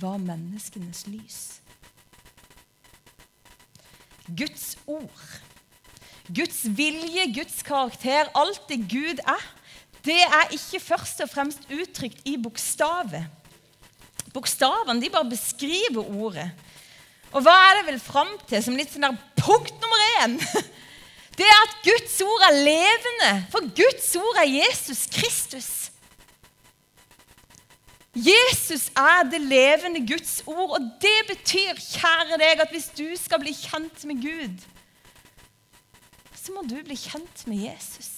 var 0.00 0.20
menneskenes 0.22 1.06
lys. 1.10 1.40
Guds 4.30 4.76
ord, 4.86 5.22
Guds 6.30 6.62
vilje, 6.78 7.26
Guds 7.34 7.62
karakter, 7.66 8.30
alt 8.38 8.62
det 8.70 8.84
Gud 8.86 9.18
er, 9.26 9.46
det 10.04 10.20
er 10.22 10.54
ikke 10.54 10.80
først 10.80 11.20
og 11.20 11.28
fremst 11.28 11.66
uttrykt 11.74 12.22
i 12.24 12.36
bokstavet. 12.40 13.26
Bokstavene 14.32 15.02
de 15.02 15.10
bare 15.10 15.28
beskriver 15.28 16.06
ordet. 16.06 16.50
Og 17.30 17.44
hva 17.44 17.54
er 17.68 17.78
det 17.78 17.86
vel 17.92 18.00
fram 18.02 18.32
til 18.50 18.62
som 18.64 18.76
litt 18.78 18.90
sånn 18.90 19.06
der 19.06 19.18
punkt 19.38 19.76
nummer 19.82 20.06
én? 20.22 20.38
det 21.38 21.46
er 21.46 21.60
at 21.66 21.76
Guds 21.86 22.16
ord 22.26 22.46
er 22.48 22.58
levende. 22.66 23.30
For 23.52 23.70
Guds 23.76 24.10
ord 24.18 24.40
er 24.42 24.50
Jesus 24.50 25.06
Kristus. 25.14 25.70
Jesus 28.10 28.88
er 28.98 29.22
det 29.30 29.38
levende 29.38 30.02
Guds 30.02 30.40
ord, 30.46 30.74
og 30.80 30.88
det 31.02 31.18
betyr, 31.28 31.78
kjære 31.78 32.40
deg, 32.42 32.62
at 32.64 32.72
hvis 32.74 32.90
du 32.96 33.06
skal 33.14 33.38
bli 33.42 33.54
kjent 33.54 34.02
med 34.10 34.18
Gud, 34.24 34.64
så 36.34 36.56
må 36.56 36.64
du 36.66 36.74
bli 36.82 36.96
kjent 36.98 37.44
med 37.46 37.68
Jesus. 37.68 38.10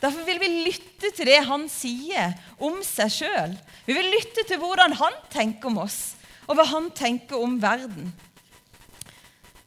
Derfor 0.00 0.24
vil 0.24 0.40
vi 0.40 0.48
lytte 0.70 1.10
til 1.12 1.28
det 1.28 1.42
han 1.44 1.66
sier 1.68 2.32
om 2.56 2.78
seg 2.86 3.12
sjøl. 3.12 3.52
Vi 3.84 3.92
vil 3.92 4.08
lytte 4.14 4.46
til 4.48 4.60
hvordan 4.62 4.96
han 4.96 5.18
tenker 5.32 5.68
om 5.68 5.82
oss, 5.84 6.14
og 6.48 6.56
hva 6.56 6.66
han 6.70 6.88
tenker 6.96 7.40
om 7.40 7.58
verden. 7.62 8.10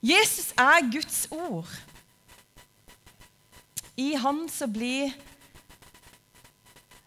Jesus 0.03 0.51
er 0.59 0.89
Guds 0.91 1.25
ord. 1.31 1.69
I 3.95 4.13
han 4.19 4.45
så 4.49 4.67
blir, 4.67 5.13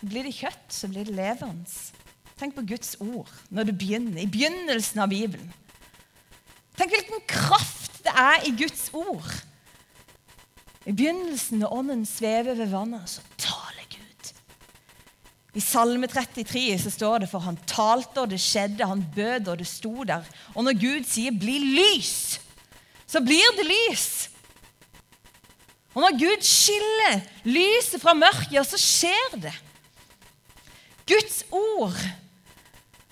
blir 0.01 0.29
det 0.29 0.37
kjøtt, 0.39 0.67
så 0.73 0.89
blir 0.89 1.09
det 1.09 1.17
levende. 1.19 1.67
Tenk 2.37 2.55
på 2.57 2.67
Guds 2.69 2.95
ord 3.01 3.31
når 3.49 3.69
du 3.69 3.77
begynner, 3.77 4.21
i 4.23 4.31
begynnelsen 4.31 5.03
av 5.03 5.11
Bibelen. 5.13 5.51
Tenk 6.77 6.93
hvilken 6.93 7.23
kraft 7.29 8.03
det 8.05 8.13
er 8.13 8.45
i 8.47 8.53
Guds 8.57 8.91
ord. 8.95 9.33
I 10.87 10.95
begynnelsen, 10.95 11.59
når 11.59 11.73
ånden 11.75 12.05
svever 12.07 12.55
ved 12.55 12.71
vannet, 12.71 13.09
så. 13.11 13.25
I 15.57 15.63
Salme 15.65 16.09
33 16.11 16.79
så 16.83 16.91
står 16.93 17.23
det 17.25 17.31
for 17.31 17.41
han 17.47 17.57
talte, 17.69 18.21
og 18.21 18.29
det 18.29 18.41
skjedde. 18.43 18.85
Han 18.85 19.05
bød, 19.15 19.49
og 19.49 19.61
det 19.63 19.69
sto 19.69 20.05
der. 20.05 20.27
Og 20.55 20.67
når 20.67 20.77
Gud 20.77 21.07
sier 21.09 21.33
'bli 21.33 21.57
lys', 21.79 22.41
så 23.07 23.21
blir 23.25 23.57
det 23.57 23.65
lys. 23.65 24.29
Og 25.95 26.03
når 26.05 26.19
Gud 26.21 26.43
skiller 26.45 27.23
lyset 27.45 28.03
fra 28.03 28.13
mørket, 28.13 28.67
så 28.69 28.77
skjer 28.77 29.39
det. 29.47 29.55
Guds 31.09 31.45
ord 31.51 31.97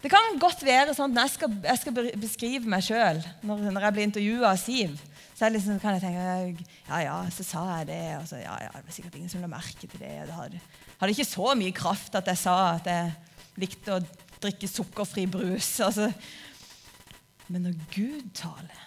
Det 0.03 0.11
kan 0.13 0.37
godt 0.37 0.61
være 0.67 0.93
sånn 0.93 1.15
at 1.17 1.23
jeg 1.23 1.33
skal, 1.39 1.53
jeg 1.65 1.81
skal 1.81 1.95
beskrive 2.21 2.69
meg 2.69 2.83
sjøl 2.85 3.23
når, 3.41 3.63
når, 3.71 3.87
jeg 3.87 3.95
blir 3.97 4.05
intervjua 4.05 4.51
av 4.51 4.59
Siv. 4.61 4.99
Så 5.35 5.49
liksom, 5.51 5.81
kan 5.83 5.97
jeg 5.97 6.05
tenke 6.05 6.65
ja, 6.89 6.99
ja, 7.03 7.17
så 7.35 7.47
sa 7.47 7.65
jeg 7.81 7.89
det. 7.91 8.03
Og 8.21 8.29
så, 8.31 8.39
ja, 8.39 8.55
ja, 8.63 8.71
det 8.77 8.87
var 8.87 8.95
sikkert 8.95 9.19
ingen 9.19 9.33
som 9.33 9.43
la 9.43 9.51
merke 9.51 9.89
til 9.89 9.99
det. 9.99 10.13
Det 10.29 10.37
hadde, 10.37 10.61
hadde, 11.01 11.11
ikke 11.11 11.27
så 11.27 11.55
mye 11.59 11.75
kraft 11.75 12.15
at 12.15 12.31
jeg 12.31 12.43
sa 12.45 12.57
at 12.77 12.87
jeg 12.91 13.11
likte 13.65 13.97
å 13.97 14.03
drikke 14.45 14.71
sukkerfri 14.71 15.27
brus. 15.31 15.73
Altså. 15.83 16.11
Men 17.51 17.67
når 17.67 17.79
Gud 17.95 18.31
taler, 18.39 18.87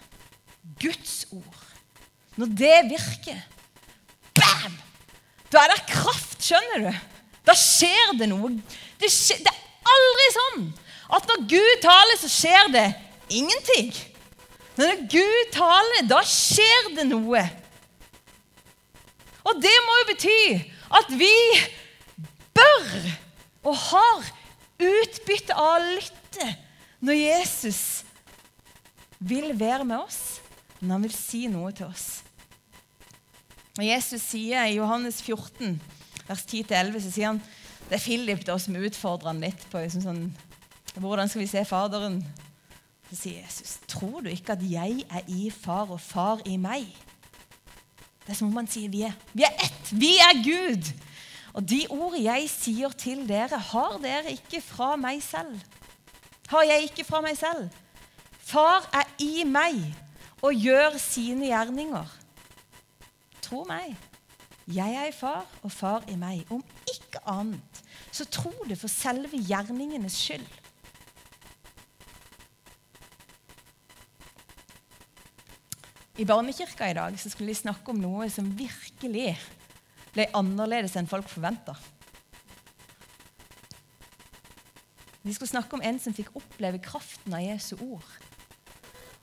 Guds 0.79 1.25
ord, 1.35 1.63
når 2.37 2.57
det 2.59 2.75
virker 2.93 3.45
Bam! 4.37 4.75
Da 5.51 5.63
er 5.63 5.71
det 5.73 5.87
kraft, 5.89 6.43
skjønner 6.43 6.83
du. 6.83 7.05
Da 7.47 7.55
skjer 7.57 8.11
det 8.19 8.27
noe. 8.29 8.51
Det, 8.99 9.09
skjer, 9.11 9.39
det 9.43 9.51
er 9.51 9.91
aldri 9.93 10.27
sånn 10.35 10.67
at 11.15 11.29
når 11.29 11.45
Gud 11.47 11.73
taler, 11.83 12.19
så 12.19 12.29
skjer 12.31 12.71
det 12.73 12.87
ingenting. 13.31 13.93
Når 14.77 14.99
Gud 15.09 15.53
taler, 15.55 16.05
da 16.09 16.19
skjer 16.27 16.91
det 16.97 17.07
noe. 17.09 17.41
Og 19.47 19.61
det 19.63 19.73
må 19.85 19.95
jo 20.01 20.07
bety 20.11 20.41
at 20.97 21.13
vi 21.17 21.33
bør 22.57 22.97
og 23.67 23.79
har 23.87 24.29
utbytte 24.77 25.55
av 25.57 25.77
å 25.77 25.85
lytte 25.95 26.51
når 27.03 27.17
Jesus 27.17 27.81
vil 29.17 29.51
være 29.57 29.85
med 29.87 29.97
oss, 29.99 30.39
når 30.79 30.93
han 30.93 31.05
vil 31.07 31.15
si 31.15 31.43
noe 31.51 31.73
til 31.75 31.89
oss. 31.89 32.07
Og 33.77 33.85
Jesus 33.85 34.23
sier 34.25 34.65
i 34.65 34.77
Johannes 34.77 35.21
14, 35.21 35.77
vers 36.27 36.43
10-11, 36.45 36.99
så 37.01 37.13
sier 37.13 37.31
han 37.31 37.41
Det 37.87 37.97
er 37.97 38.03
Philip 38.03 38.41
da 38.45 38.57
som 38.59 38.75
utfordrer 38.75 39.31
han 39.31 39.41
litt 39.41 39.61
på 39.71 39.79
liksom 39.79 40.03
sånn, 40.03 40.23
hvordan 40.97 41.29
skal 41.29 41.43
vi 41.43 41.49
se 41.49 41.63
Faderen. 41.65 42.19
Så 43.09 43.15
sier 43.15 43.43
Jesus, 43.43 43.79
'Tror 43.87 44.21
du 44.21 44.29
ikke 44.29 44.51
at 44.51 44.71
jeg 44.71 45.05
er 45.09 45.21
i 45.27 45.49
far 45.49 45.91
og 45.91 46.01
far 46.01 46.41
i 46.45 46.57
meg?' 46.57 46.95
Det 48.27 48.33
er 48.33 48.33
som 48.33 48.47
om 48.47 48.55
han 48.59 48.67
sier 48.67 48.89
vi 48.89 49.01
er, 49.07 49.13
vi 49.33 49.43
er 49.43 49.53
ett. 49.63 49.91
Vi 49.91 50.17
er 50.19 50.43
Gud. 50.43 50.89
Og 51.53 51.69
de 51.69 51.85
ord 51.89 52.17
jeg 52.19 52.49
sier 52.49 52.89
til 52.89 53.23
dere, 53.27 53.57
har 53.57 53.97
dere 54.03 54.31
ikke 54.31 54.59
fra 54.61 54.95
meg 54.95 55.23
selv. 55.23 55.61
Har 56.47 56.61
jeg 56.67 56.83
ikke 56.89 57.05
fra 57.07 57.21
meg 57.21 57.37
selv. 57.37 57.69
Far 58.39 58.89
er 58.93 59.07
i 59.23 59.43
meg 59.47 59.79
og 60.41 60.53
gjør 60.53 60.99
sine 60.99 61.47
gjerninger. 61.47 62.11
Tro 63.41 63.63
meg. 63.67 63.95
Jeg 64.67 64.93
er 64.99 65.07
i 65.07 65.15
far, 65.15 65.45
og 65.63 65.71
far 65.71 66.03
i 66.11 66.15
meg. 66.19 66.43
Om 66.51 66.63
ikke 66.91 67.23
annet, 67.31 67.83
så 68.11 68.25
tro 68.25 68.51
det 68.67 68.75
for 68.79 68.91
selve 68.91 69.39
gjerningenes 69.39 70.19
skyld. 70.19 70.47
I 76.17 76.25
barnekirka 76.25 76.89
i 76.89 76.95
dag 76.97 77.19
så 77.19 77.29
skulle 77.29 77.53
de 77.53 77.59
snakke 77.59 77.93
om 77.93 77.99
noe 78.01 78.25
som 78.33 78.47
virkelig 78.57 79.35
ble 80.15 80.25
annerledes 80.37 80.95
enn 80.97 81.09
folk 81.09 81.29
forventa. 81.29 81.75
De 85.21 85.35
skulle 85.35 85.51
snakke 85.51 85.77
om 85.77 85.83
en 85.85 85.99
som 86.01 86.15
fikk 86.15 86.31
oppleve 86.39 86.81
kraften 86.81 87.35
av 87.37 87.43
Jesu 87.43 87.75
ord. 87.75 88.07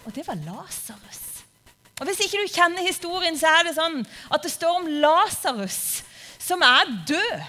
Og 0.05 0.13
det 0.15 0.27
var 0.29 0.39
Lasarus. 0.45 1.23
Og 1.99 2.07
Hvis 2.07 2.25
ikke 2.27 2.43
du 2.43 2.53
kjenner 2.53 2.87
historien, 2.87 3.39
så 3.39 3.51
er 3.59 3.67
det 3.67 3.77
sånn 3.79 4.03
at 4.31 4.45
det 4.45 4.53
står 4.53 4.81
om 4.83 4.89
Lasarus, 5.03 6.05
som 6.43 6.63
er 6.63 6.91
død. 7.09 7.45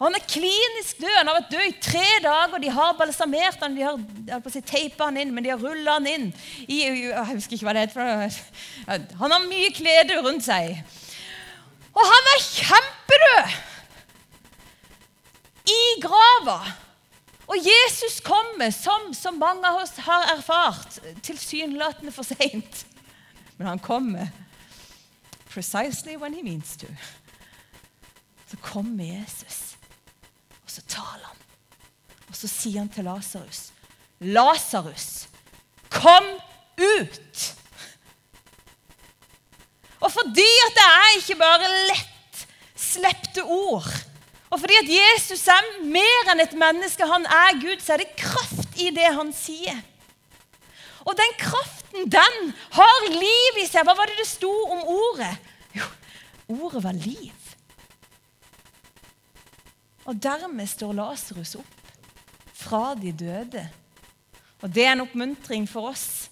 Og 0.00 0.06
Han 0.06 0.16
er 0.16 0.24
klinisk 0.24 1.00
død. 1.00 1.16
Han 1.18 1.28
har 1.28 1.36
vært 1.36 1.50
død 1.52 1.66
i 1.68 1.80
tre 1.84 2.06
dager. 2.24 2.54
og 2.56 2.62
De 2.62 2.70
har 2.72 2.96
balsamert 2.96 3.60
han, 3.60 3.76
de 3.76 3.84
har 3.84 4.48
si, 4.48 4.62
teipa 4.64 5.10
han 5.10 5.20
inn, 5.20 5.34
men 5.36 5.44
de 5.44 5.52
har 5.52 5.60
rulla 5.60 5.98
han 5.98 6.08
inn 6.08 6.30
i 6.66 6.80
Jeg 6.86 7.26
husker 7.34 7.58
ikke 7.58 7.68
hva 7.68 7.76
det 7.76 7.84
heter. 7.90 8.38
Han 9.20 9.34
har 9.36 9.44
mye 9.44 9.70
klede 9.76 10.16
rundt 10.24 10.48
seg. 10.48 10.80
Og 11.92 12.06
han 12.06 12.30
er 12.34 12.46
kjempedød! 12.46 13.58
I 15.70 15.82
grava. 16.02 16.60
Og 17.50 17.58
Jesus 17.58 18.20
kommer, 18.24 18.70
som 18.70 19.12
så 19.14 19.30
mange 19.34 19.68
av 19.68 19.82
oss 19.82 19.92
har 20.06 20.32
erfart, 20.36 21.00
tilsynelatende 21.22 22.12
for 22.14 22.26
seint. 22.26 22.86
Men 23.58 23.66
han 23.66 23.82
kommer 23.82 24.30
precisely 25.50 26.16
when 26.16 26.34
he 26.34 26.42
means 26.42 26.76
to. 26.76 26.86
Så 28.50 28.56
kommer 28.56 29.04
Jesus, 29.04 29.69
og 30.70 30.76
så 30.76 30.82
taler 30.86 31.26
han. 31.26 31.38
Og 32.30 32.36
så 32.38 32.46
sier 32.46 32.78
han 32.78 32.90
til 32.94 33.04
Lasarus, 33.04 33.72
'Lasarus, 34.20 35.26
kom 35.90 36.26
ut!' 36.78 37.54
Og 40.00 40.12
fordi 40.12 40.50
at 40.66 40.76
det 40.78 40.86
er 40.86 41.16
ikke 41.16 41.36
bare 41.40 41.72
lett 41.90 42.46
slepte 42.76 43.42
ord, 43.44 43.90
og 44.50 44.60
fordi 44.60 44.78
at 44.78 44.88
Jesus 44.88 45.42
er 45.48 45.66
mer 45.82 46.30
enn 46.32 46.40
et 46.40 46.54
menneske, 46.54 47.06
han 47.06 47.26
er 47.26 47.58
Gud, 47.60 47.82
så 47.82 47.92
er 47.92 48.04
det 48.04 48.16
kraft 48.16 48.78
i 48.78 48.90
det 48.94 49.10
han 49.14 49.34
sier. 49.34 49.82
Og 51.04 51.16
den 51.18 51.36
kraften, 51.38 52.06
den 52.10 52.54
har 52.70 53.06
liv 53.10 53.60
i 53.62 53.66
seg. 53.66 53.84
Hva 53.86 53.94
var 53.96 54.10
det 54.10 54.18
det 54.18 54.26
sto 54.28 54.50
om 54.50 54.82
ordet? 54.84 55.32
Jo, 55.74 55.86
ordet 56.48 56.82
var 56.84 56.92
liv. 56.92 57.39
Og 60.10 60.18
dermed 60.18 60.66
står 60.66 60.96
Lasarus 60.98 61.54
opp 61.60 61.76
fra 62.60 62.96
de 62.98 63.12
døde. 63.14 63.62
Og 64.60 64.72
det 64.74 64.84
er 64.84 64.96
en 64.96 65.04
oppmuntring 65.04 65.68
for 65.70 65.92
oss, 65.92 66.28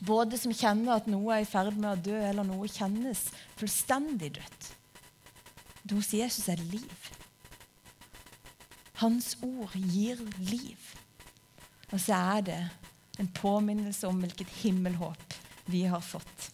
både 0.00 0.38
som 0.40 0.54
kjenner 0.56 0.96
at 0.96 1.10
noe 1.10 1.36
er 1.36 1.44
i 1.44 1.48
ferd 1.48 1.76
med 1.76 1.90
å 1.92 2.00
dø, 2.08 2.16
eller 2.16 2.46
noe 2.46 2.70
kjennes 2.72 3.28
fullstendig 3.60 4.32
dødt. 4.38 4.72
Hos 5.92 6.10
Jesus 6.16 6.48
er 6.50 6.58
det 6.58 6.80
liv. 6.80 7.12
Hans 8.98 9.36
ord 9.44 9.76
gir 9.76 10.18
liv. 10.40 10.80
Og 11.92 12.00
så 12.00 12.16
er 12.16 12.46
det 12.48 12.60
en 13.20 13.28
påminnelse 13.36 14.08
om 14.08 14.18
hvilket 14.24 14.50
himmelhåp 14.64 15.36
vi 15.70 15.84
har 15.86 16.02
fått. 16.02 16.50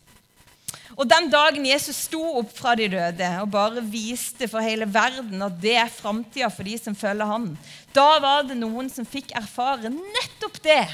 Og 0.92 1.08
Den 1.08 1.30
dagen 1.32 1.64
Jesus 1.66 2.04
sto 2.08 2.20
opp 2.40 2.50
fra 2.52 2.74
de 2.76 2.88
døde 2.92 3.28
og 3.40 3.50
bare 3.52 3.84
viste 3.84 4.48
for 4.50 4.64
hele 4.64 4.86
verden 4.90 5.40
at 5.44 5.56
det 5.62 5.76
er 5.80 5.92
framtida 5.92 6.50
for 6.52 6.68
de 6.68 6.76
som 6.80 6.96
følger 6.96 7.28
ham, 7.28 7.52
da 7.96 8.08
var 8.20 8.44
det 8.48 8.58
noen 8.60 8.90
som 8.92 9.08
fikk 9.08 9.32
erfare 9.38 9.92
nettopp 9.92 10.60
det. 10.64 10.84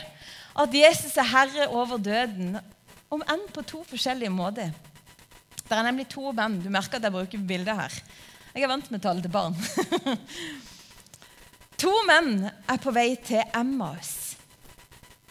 At 0.58 0.74
Jesus 0.74 1.16
er 1.18 1.30
herre 1.32 1.68
over 1.70 1.98
døden, 2.02 2.58
om 3.08 3.22
enn 3.30 3.44
på 3.54 3.62
to 3.66 3.82
forskjellige 3.88 4.32
måter. 4.32 4.72
Det 5.68 5.76
er 5.76 5.84
nemlig 5.86 6.08
to 6.10 6.32
menn. 6.32 6.58
Du 6.62 6.70
merker 6.72 6.98
at 6.98 7.06
jeg 7.06 7.14
bruker 7.14 7.44
bilder 7.50 7.78
her. 7.78 7.94
Jeg 8.54 8.64
er 8.64 8.70
vant 8.70 8.88
med 8.90 9.00
å 9.00 9.04
tale 9.04 9.22
til 9.24 9.32
barn. 9.32 9.56
to 11.82 11.92
menn 12.08 12.48
er 12.48 12.80
på 12.82 12.92
vei 12.94 13.12
til 13.22 13.44
Emmaus. 13.56 14.12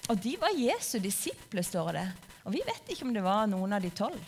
Og 0.08 0.20
de 0.24 0.38
var 0.40 0.56
Jesu 0.56 0.98
disipler, 1.04 1.66
står 1.66 1.92
det. 1.98 2.08
Og 2.48 2.56
vi 2.56 2.64
vet 2.66 2.94
ikke 2.94 3.08
om 3.08 3.14
det 3.16 3.26
var 3.26 3.50
noen 3.52 3.76
av 3.76 3.84
de 3.84 3.92
tolv. 3.92 4.22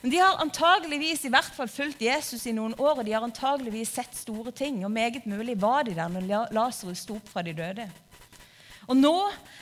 Men 0.00 0.12
de 0.14 0.20
har 0.22 0.40
antageligvis 0.40 1.26
i 1.28 1.32
hvert 1.32 1.52
fall 1.52 1.68
fulgt 1.68 2.00
Jesus 2.00 2.46
i 2.48 2.54
noen 2.56 2.72
år, 2.80 3.00
og 3.00 3.04
de 3.04 3.12
har 3.12 3.24
antageligvis 3.26 3.92
sett 3.98 4.16
store 4.16 4.52
ting. 4.56 4.80
Og 4.86 4.92
meget 4.92 5.26
mulig 5.28 5.58
var 5.60 5.84
de 5.84 5.96
der 5.96 6.08
når 6.08 6.52
Lasarus 6.56 7.04
sto 7.04 7.18
opp 7.18 7.28
fra 7.28 7.44
de 7.44 7.52
døde. 7.56 7.84
Og 8.88 8.96
nå 8.96 9.14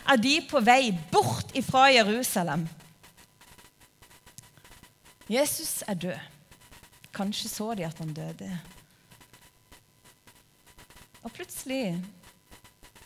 er 0.08 0.20
de 0.22 0.38
på 0.48 0.62
vei 0.64 0.92
bort 1.10 1.50
ifra 1.58 1.88
Jerusalem. 1.90 2.68
Jesus 5.28 5.82
er 5.90 5.98
død. 6.06 6.20
Kanskje 7.12 7.50
så 7.50 7.72
de 7.74 7.84
at 7.84 7.98
han 7.98 8.14
døde. 8.14 8.48
Og 11.26 11.32
plutselig, 11.34 11.98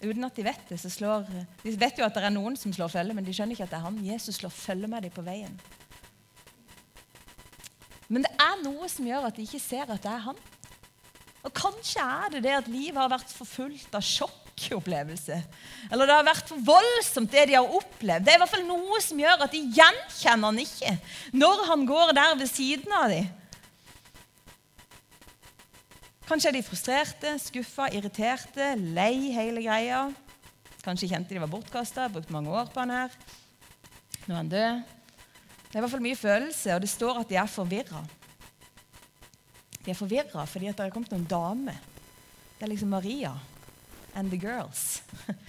uten 0.02 0.24
at 0.28 0.36
de 0.36 0.44
vet 0.44 0.68
det, 0.68 0.78
så 0.78 0.90
slår 0.92 1.24
De 1.64 1.72
vet 1.80 1.98
jo 1.98 2.04
at 2.04 2.14
det 2.14 2.26
er 2.28 2.34
noen 2.34 2.58
som 2.60 2.74
slår 2.76 2.92
følge, 2.92 3.16
men 3.16 3.24
de 3.24 3.32
skjønner 3.34 3.56
ikke 3.56 3.64
at 3.64 3.72
det 3.72 3.80
er 3.80 3.88
han. 3.88 4.02
Jesus 4.04 4.36
slår 4.38 4.52
følge 4.52 4.90
med 4.90 5.08
dem 5.08 5.14
på 5.16 5.24
veien. 5.24 5.56
Er 8.42 8.62
noe 8.64 8.88
som 8.90 9.06
gjør 9.06 9.28
at 9.28 9.38
de 9.38 9.46
ikke 9.46 9.62
ser 9.62 9.90
at 9.90 10.02
det 10.02 10.10
er 10.10 10.24
han. 10.26 10.38
Og 11.42 11.50
kanskje 11.54 12.02
er 12.02 12.32
det 12.36 12.44
det 12.44 12.54
at 12.54 12.70
livet 12.70 13.00
har 13.00 13.10
vært 13.10 13.32
for 13.34 13.48
fullt 13.48 13.94
av 13.98 14.04
sjokkopplevelse. 14.06 15.38
Eller 15.90 16.08
det 16.08 16.16
har 16.16 16.26
vært 16.26 16.50
for 16.50 16.62
voldsomt, 16.66 17.32
det 17.32 17.48
de 17.50 17.56
har 17.58 17.76
opplevd. 17.78 18.26
Det 18.26 18.32
er 18.34 18.38
i 18.38 18.42
hvert 18.44 18.54
fall 18.54 18.66
noe 18.68 19.00
som 19.02 19.22
gjør 19.22 19.42
at 19.46 19.54
de 19.54 19.62
gjenkjenner 19.78 20.52
han 20.52 20.60
ikke 20.62 20.96
når 21.34 21.64
han 21.70 21.86
går 21.88 22.14
der 22.18 22.36
ved 22.38 22.50
siden 22.50 22.94
av 22.98 23.10
dem. 23.10 23.30
Kanskje 26.30 26.52
er 26.52 26.56
de 26.56 26.64
frustrerte, 26.64 27.34
skuffa, 27.42 27.90
irriterte, 27.92 28.72
lei 28.94 29.34
hele 29.34 29.64
greia. 29.66 30.06
Kanskje 30.86 31.10
kjente 31.10 31.34
de 31.34 31.42
var 31.42 31.50
bortkasta, 31.50 32.06
brukt 32.10 32.30
mange 32.32 32.50
år 32.54 32.70
på 32.72 32.80
han 32.80 32.94
her. 32.94 33.16
Nå 34.24 34.32
er 34.32 34.38
han 34.38 34.50
død. 34.50 34.82
Det 35.66 35.74
er 35.74 35.80
i 35.80 35.82
hvert 35.82 35.92
fall 35.92 36.04
mye 36.04 36.18
følelse, 36.18 36.74
og 36.74 36.82
det 36.84 36.90
står 36.92 37.20
at 37.20 37.30
de 37.30 37.36
er 37.42 37.50
forvirra. 37.50 38.00
De 39.82 39.92
er 39.92 39.98
forvirra 39.98 40.46
fordi 40.48 40.70
det 40.70 40.84
er 40.84 40.94
kommet 40.94 41.12
noen 41.14 41.26
damer. 41.28 41.78
Det 42.58 42.66
er 42.66 42.72
liksom 42.72 42.92
Maria 42.94 43.34
and 44.14 44.30
the 44.30 44.38
girls. 44.38 45.02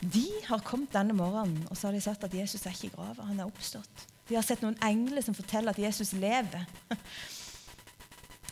De 0.00 0.24
har 0.46 0.62
kommet 0.64 0.94
denne 0.94 1.12
morgenen 1.12 1.66
og 1.68 1.76
så 1.76 1.88
har 1.88 1.96
de 1.96 2.00
sagt 2.00 2.24
at 2.24 2.34
Jesus 2.34 2.64
er 2.64 2.72
ikke 2.72 2.88
i 2.88 2.94
grava. 2.94 3.26
Han 3.28 3.42
er 3.42 3.50
oppstått. 3.50 4.06
De 4.30 4.38
har 4.38 4.46
sett 4.46 4.62
noen 4.64 4.78
engler 4.86 5.24
som 5.26 5.36
forteller 5.36 5.74
at 5.74 5.82
Jesus 5.82 6.14
lever. 6.16 6.64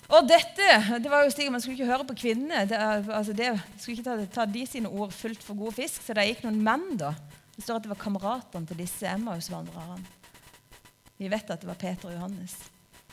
Og 0.08 0.24
dette 0.24 0.68
det 1.04 1.10
var 1.12 1.26
jo 1.26 1.32
slik, 1.34 1.50
Man 1.52 1.60
skulle 1.60 1.76
ikke 1.76 1.90
høre 1.90 2.06
på 2.08 2.16
kvinnene. 2.16 2.64
Det, 2.68 2.78
altså 3.12 3.34
det, 3.36 3.50
skulle 3.76 3.98
ikke 3.98 4.06
ta, 4.08 4.16
ta, 4.40 4.46
de 4.48 4.64
sine 4.66 4.88
ord 4.88 5.12
fullt 5.12 5.44
for 5.44 5.58
god 5.58 5.76
fisk. 5.76 6.00
Så 6.04 6.16
det 6.16 6.24
gikk 6.30 6.46
noen 6.46 6.62
menn. 6.64 6.96
da. 7.00 7.12
Det 7.54 7.64
står 7.64 7.80
at 7.80 7.86
det 7.86 7.92
var 7.92 8.00
kameratene 8.00 8.70
til 8.70 8.80
disse 8.80 9.08
Emmaus-vandrerne. 9.10 10.00
Vi 11.18 11.28
vet 11.28 11.50
at 11.50 11.60
det 11.60 11.68
var 11.68 11.78
Peter 11.78 12.08
og 12.08 12.14
Johannes. 12.14 12.56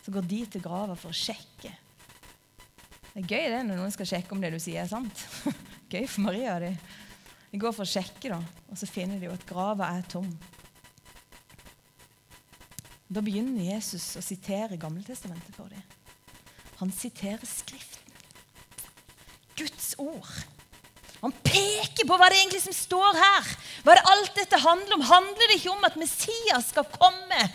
Så 0.05 0.13
går 0.13 0.27
de 0.29 0.43
til 0.53 0.61
grava 0.61 0.93
for 0.93 1.09
å 1.09 1.17
sjekke. 1.17 1.71
Det 3.15 3.23
er 3.23 3.31
gøy 3.31 3.45
det 3.49 3.61
når 3.65 3.79
noen 3.79 3.93
skal 3.95 4.09
sjekke 4.11 4.35
om 4.35 4.43
det 4.43 4.51
du 4.53 4.59
sier, 4.61 4.83
er 4.83 4.91
sant. 4.91 5.23
gøy 5.93 6.03
for 6.05 6.27
Maria. 6.27 6.59
De. 6.61 6.69
de 7.49 7.61
går 7.63 7.73
for 7.73 7.87
å 7.87 7.89
sjekke, 7.89 8.29
da, 8.29 8.37
og 8.69 8.77
så 8.77 8.89
finner 8.89 9.17
de 9.17 9.25
jo 9.29 9.33
at 9.33 9.47
grava 9.49 9.89
er 9.97 10.05
tom. 10.11 10.29
Da 13.09 13.23
begynner 13.25 13.73
Jesus 13.73 14.11
å 14.19 14.23
sitere 14.25 14.77
Gammeltestamentet 14.81 15.57
for 15.57 15.73
dem. 15.73 15.81
Han 16.81 16.93
siterer 16.93 17.45
Skriften. 17.49 18.01
Guds 19.55 19.93
ord. 19.97 20.31
Han 21.23 21.33
peker 21.41 22.05
på 22.05 22.17
hva 22.19 22.27
det 22.29 22.43
egentlig 22.43 22.61
som 22.65 22.75
står 22.75 23.17
her. 23.17 23.53
Hva 23.87 23.95
det 23.97 24.09
alt 24.11 24.33
dette 24.37 24.59
handler 24.61 24.99
om. 24.99 25.05
Handler 25.09 25.49
det 25.49 25.61
ikke 25.61 25.73
om 25.73 25.87
at 25.87 25.95
Messias 25.97 26.73
skal 26.73 26.85
komme 26.93 27.45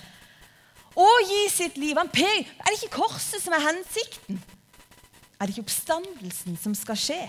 og 0.98 1.28
gi 1.28 1.42
sitt 1.52 1.78
liv? 1.78 1.94
Han 1.98 2.10
peker. 2.12 2.50
Er 2.58 2.70
det 2.70 2.80
ikke 2.80 2.98
korset 3.02 3.42
som 3.42 3.54
er 3.54 3.62
hensikten? 3.68 4.40
Er 5.38 5.46
det 5.46 5.54
ikke 5.54 5.66
oppstandelsen 5.68 6.58
som 6.60 6.74
skal 6.76 6.98
skje? 6.98 7.22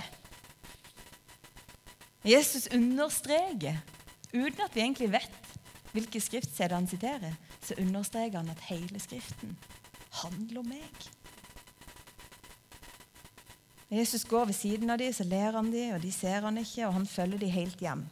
Jesus 2.27 2.67
understreker, 2.73 3.79
uten 4.33 4.61
at 4.61 4.75
vi 4.75 4.83
egentlig 4.83 5.09
vet 5.13 5.37
hvilke 5.91 6.21
skriftsteder 6.21 6.75
han 6.75 6.87
siterer, 6.87 7.33
så 7.61 7.75
understreker 7.81 8.37
han 8.37 8.51
at 8.51 8.61
hele 8.69 8.99
Skriften 9.01 9.57
handler 10.21 10.61
om 10.61 10.69
meg. 10.69 11.07
Jesus 13.91 14.23
går 14.23 14.45
ved 14.51 14.55
siden 14.55 14.89
av 14.89 15.01
dem, 15.01 15.11
så 15.13 15.25
ler 15.27 15.57
han 15.57 15.71
dem, 15.71 15.95
og 15.95 16.03
de 16.03 16.11
ser 16.15 16.45
han 16.45 16.57
ikke, 16.61 16.85
og 16.87 16.93
han 16.95 17.07
følger 17.07 17.41
dem 17.41 17.51
helt 17.51 17.83
hjem. 17.83 18.05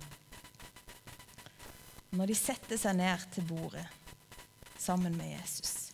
Når 2.11 2.31
de 2.31 2.35
setter 2.35 2.79
seg 2.81 2.97
ned 2.97 3.29
til 3.35 3.45
bordet 3.47 3.85
sammen 4.89 5.17
med 5.17 5.29
Jesus 5.31 5.91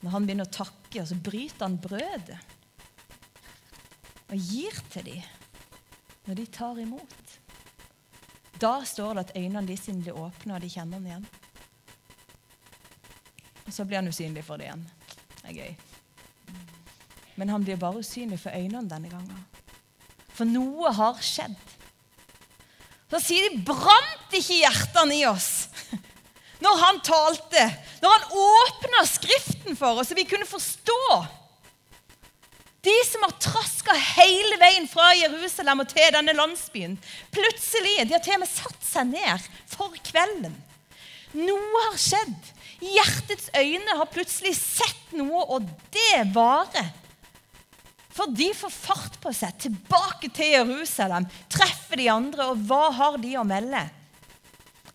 Når 0.00 0.10
han 0.10 0.26
begynner 0.26 0.48
å 0.48 0.56
takke, 0.56 1.04
så 1.04 1.16
bryter 1.20 1.66
han 1.66 1.80
brødet 1.82 2.38
og 4.26 4.40
gir 4.42 4.78
til 4.90 5.04
dem 5.06 5.26
når 6.26 6.38
de 6.40 6.44
tar 6.50 6.78
imot. 6.82 7.34
Da 8.58 8.80
står 8.82 9.12
det 9.14 9.22
at 9.22 9.36
øynene 9.38 9.68
de 9.68 9.76
sine 9.78 10.02
blir 10.02 10.18
åpne, 10.18 10.56
og 10.56 10.64
de 10.64 10.70
kjenner 10.72 10.98
han 10.98 11.06
igjen. 11.06 11.28
Og 13.62 13.70
så 13.76 13.86
blir 13.86 14.00
han 14.00 14.10
usynlig 14.10 14.42
for 14.42 14.58
dem 14.58 14.66
igjen. 14.66 14.82
Det 15.36 15.52
er 15.52 15.60
gøy. 15.60 15.76
Men 17.38 17.54
han 17.54 17.68
blir 17.68 17.78
bare 17.78 18.02
usynlig 18.02 18.40
for 18.42 18.58
øynene 18.58 18.90
denne 18.90 19.12
gangen. 19.12 19.46
For 20.34 20.48
noe 20.50 20.90
har 20.98 21.22
skjedd. 21.22 21.54
Så 23.14 23.22
sier 23.22 23.46
de 23.46 23.62
brant 23.62 24.34
ikke 24.34 24.58
hjertene 24.64 25.20
i 25.20 25.26
oss 25.30 25.55
når 26.66 26.82
han 26.82 27.00
talte, 27.06 27.64
når 28.02 28.14
han 28.14 28.38
åpna 28.42 29.06
Skriften 29.08 29.78
for 29.78 30.00
oss, 30.00 30.10
så 30.10 30.18
vi 30.18 30.26
kunne 30.28 30.48
forstå. 30.48 31.02
De 32.86 32.94
som 33.08 33.24
har 33.26 33.34
traska 33.42 33.94
hele 33.98 34.58
veien 34.60 34.86
fra 34.90 35.08
Jerusalem 35.18 35.82
og 35.82 35.88
til 35.90 36.12
denne 36.14 36.34
landsbyen, 36.36 36.94
plutselig, 37.34 37.96
de 38.04 38.14
har 38.14 38.22
til 38.22 38.36
og 38.36 38.44
med 38.44 38.50
satt 38.52 38.86
seg 38.86 39.10
ned 39.10 39.48
for 39.70 39.94
kvelden. 40.06 40.54
Noe 41.36 41.82
har 41.88 41.98
skjedd. 41.98 42.52
Hjertets 42.84 43.50
øyne 43.56 43.96
har 43.98 44.12
plutselig 44.12 44.54
sett 44.58 45.16
noe, 45.16 45.42
og 45.56 45.66
det 45.94 46.22
varer. 46.36 46.92
For 48.16 48.30
de 48.32 48.48
får 48.56 48.72
fart 48.72 49.18
på 49.20 49.32
seg, 49.34 49.58
tilbake 49.66 50.30
til 50.36 50.54
Jerusalem, 50.54 51.26
treffer 51.52 52.00
de 52.00 52.08
andre, 52.12 52.52
og 52.52 52.62
hva 52.68 52.86
har 52.96 53.18
de 53.20 53.34
å 53.36 53.44
melde? 53.48 53.82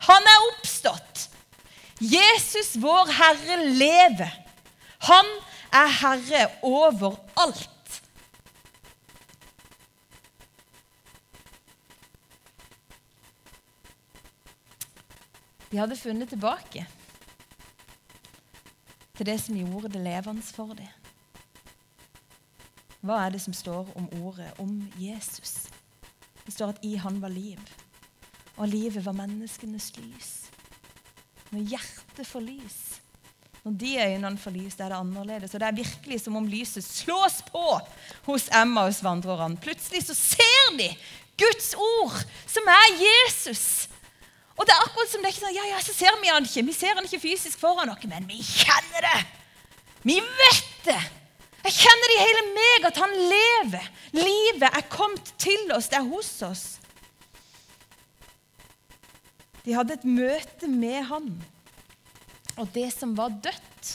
Han 0.08 0.32
er 0.32 0.48
oppstått! 0.48 0.61
Jesus, 2.02 2.76
vår 2.82 3.12
Herre, 3.14 3.58
lever. 3.78 4.32
Han 5.06 5.26
er 5.74 5.88
herre 6.02 6.48
over 6.62 7.16
alt. 7.38 8.02
De 15.72 15.78
hadde 15.78 15.96
funnet 15.96 16.30
tilbake 16.30 16.88
til 19.16 19.26
det 19.26 19.38
som 19.40 19.56
gjorde 19.56 19.94
det 19.94 20.02
levende 20.02 20.44
for 20.44 20.74
dem. 20.76 20.90
Hva 23.02 23.24
er 23.24 23.34
det 23.34 23.42
som 23.42 23.54
står 23.54 23.88
om 23.98 24.10
ordet 24.22 24.52
om 24.60 24.74
Jesus? 25.00 25.70
Det 26.46 26.54
står 26.54 26.76
at 26.76 26.84
i 26.86 26.96
han 27.00 27.22
var 27.22 27.32
liv, 27.34 27.60
og 28.58 28.68
livet 28.68 29.06
var 29.06 29.16
menneskenes 29.18 29.94
lys. 29.98 30.51
Når 31.52 31.68
hjertet 31.74 32.28
får 32.28 32.44
lys, 32.46 32.80
når 33.62 33.74
de 33.78 33.92
øynene 34.02 34.40
får 34.42 34.54
lys, 34.56 34.76
er 34.80 34.90
det 34.90 34.98
annerledes. 34.98 35.54
Og 35.54 35.62
det 35.62 35.68
er 35.68 35.80
virkelig 35.84 36.22
som 36.24 36.38
om 36.40 36.48
lyset 36.50 36.86
slås 36.86 37.42
på 37.52 37.66
hos 38.26 38.48
Emmaus-vandrerne. 38.58 39.60
Plutselig 39.62 40.06
så 40.08 40.16
ser 40.18 40.72
de 40.80 40.90
Guds 41.38 41.74
ord, 41.78 42.18
som 42.50 42.66
er 42.72 42.88
Jesus. 43.04 43.90
Og 44.58 44.66
det 44.66 44.74
er 44.74 44.84
akkurat 44.88 45.12
som 45.12 45.22
det 45.22 45.30
er 45.30 45.36
ikke 45.36 45.44
sånn, 45.44 45.56
ja, 45.58 45.68
ja, 45.74 45.80
så 45.84 45.94
ser 45.96 46.18
vi 46.22 46.34
han 46.34 46.46
ikke. 46.46 46.66
Vi 46.68 46.76
ser 46.76 46.98
han 46.98 47.06
ikke 47.08 47.22
fysisk 47.22 47.62
foran 47.62 47.94
oss, 47.94 48.04
men 48.10 48.26
vi 48.30 48.42
kjenner 48.46 49.08
det. 49.08 49.22
Vi 50.10 50.18
vet 50.18 50.76
det. 50.88 51.02
Jeg 51.62 51.78
kjenner 51.78 52.10
det 52.10 52.18
i 52.18 52.26
hele 52.26 52.44
meg 52.56 52.86
at 52.90 53.00
han 53.04 53.18
lever. 53.30 53.90
Livet 54.18 54.70
er 54.70 54.90
kommet 54.90 55.34
til 55.42 55.70
oss, 55.76 55.92
det 55.92 56.02
er 56.02 56.10
hos 56.10 56.32
oss. 56.48 56.66
De 59.66 59.76
hadde 59.78 59.98
et 59.98 60.08
møte 60.08 60.70
med 60.70 61.04
han. 61.10 61.30
Og 62.60 62.70
det 62.76 62.90
som 62.94 63.14
var 63.18 63.34
dødt 63.44 63.92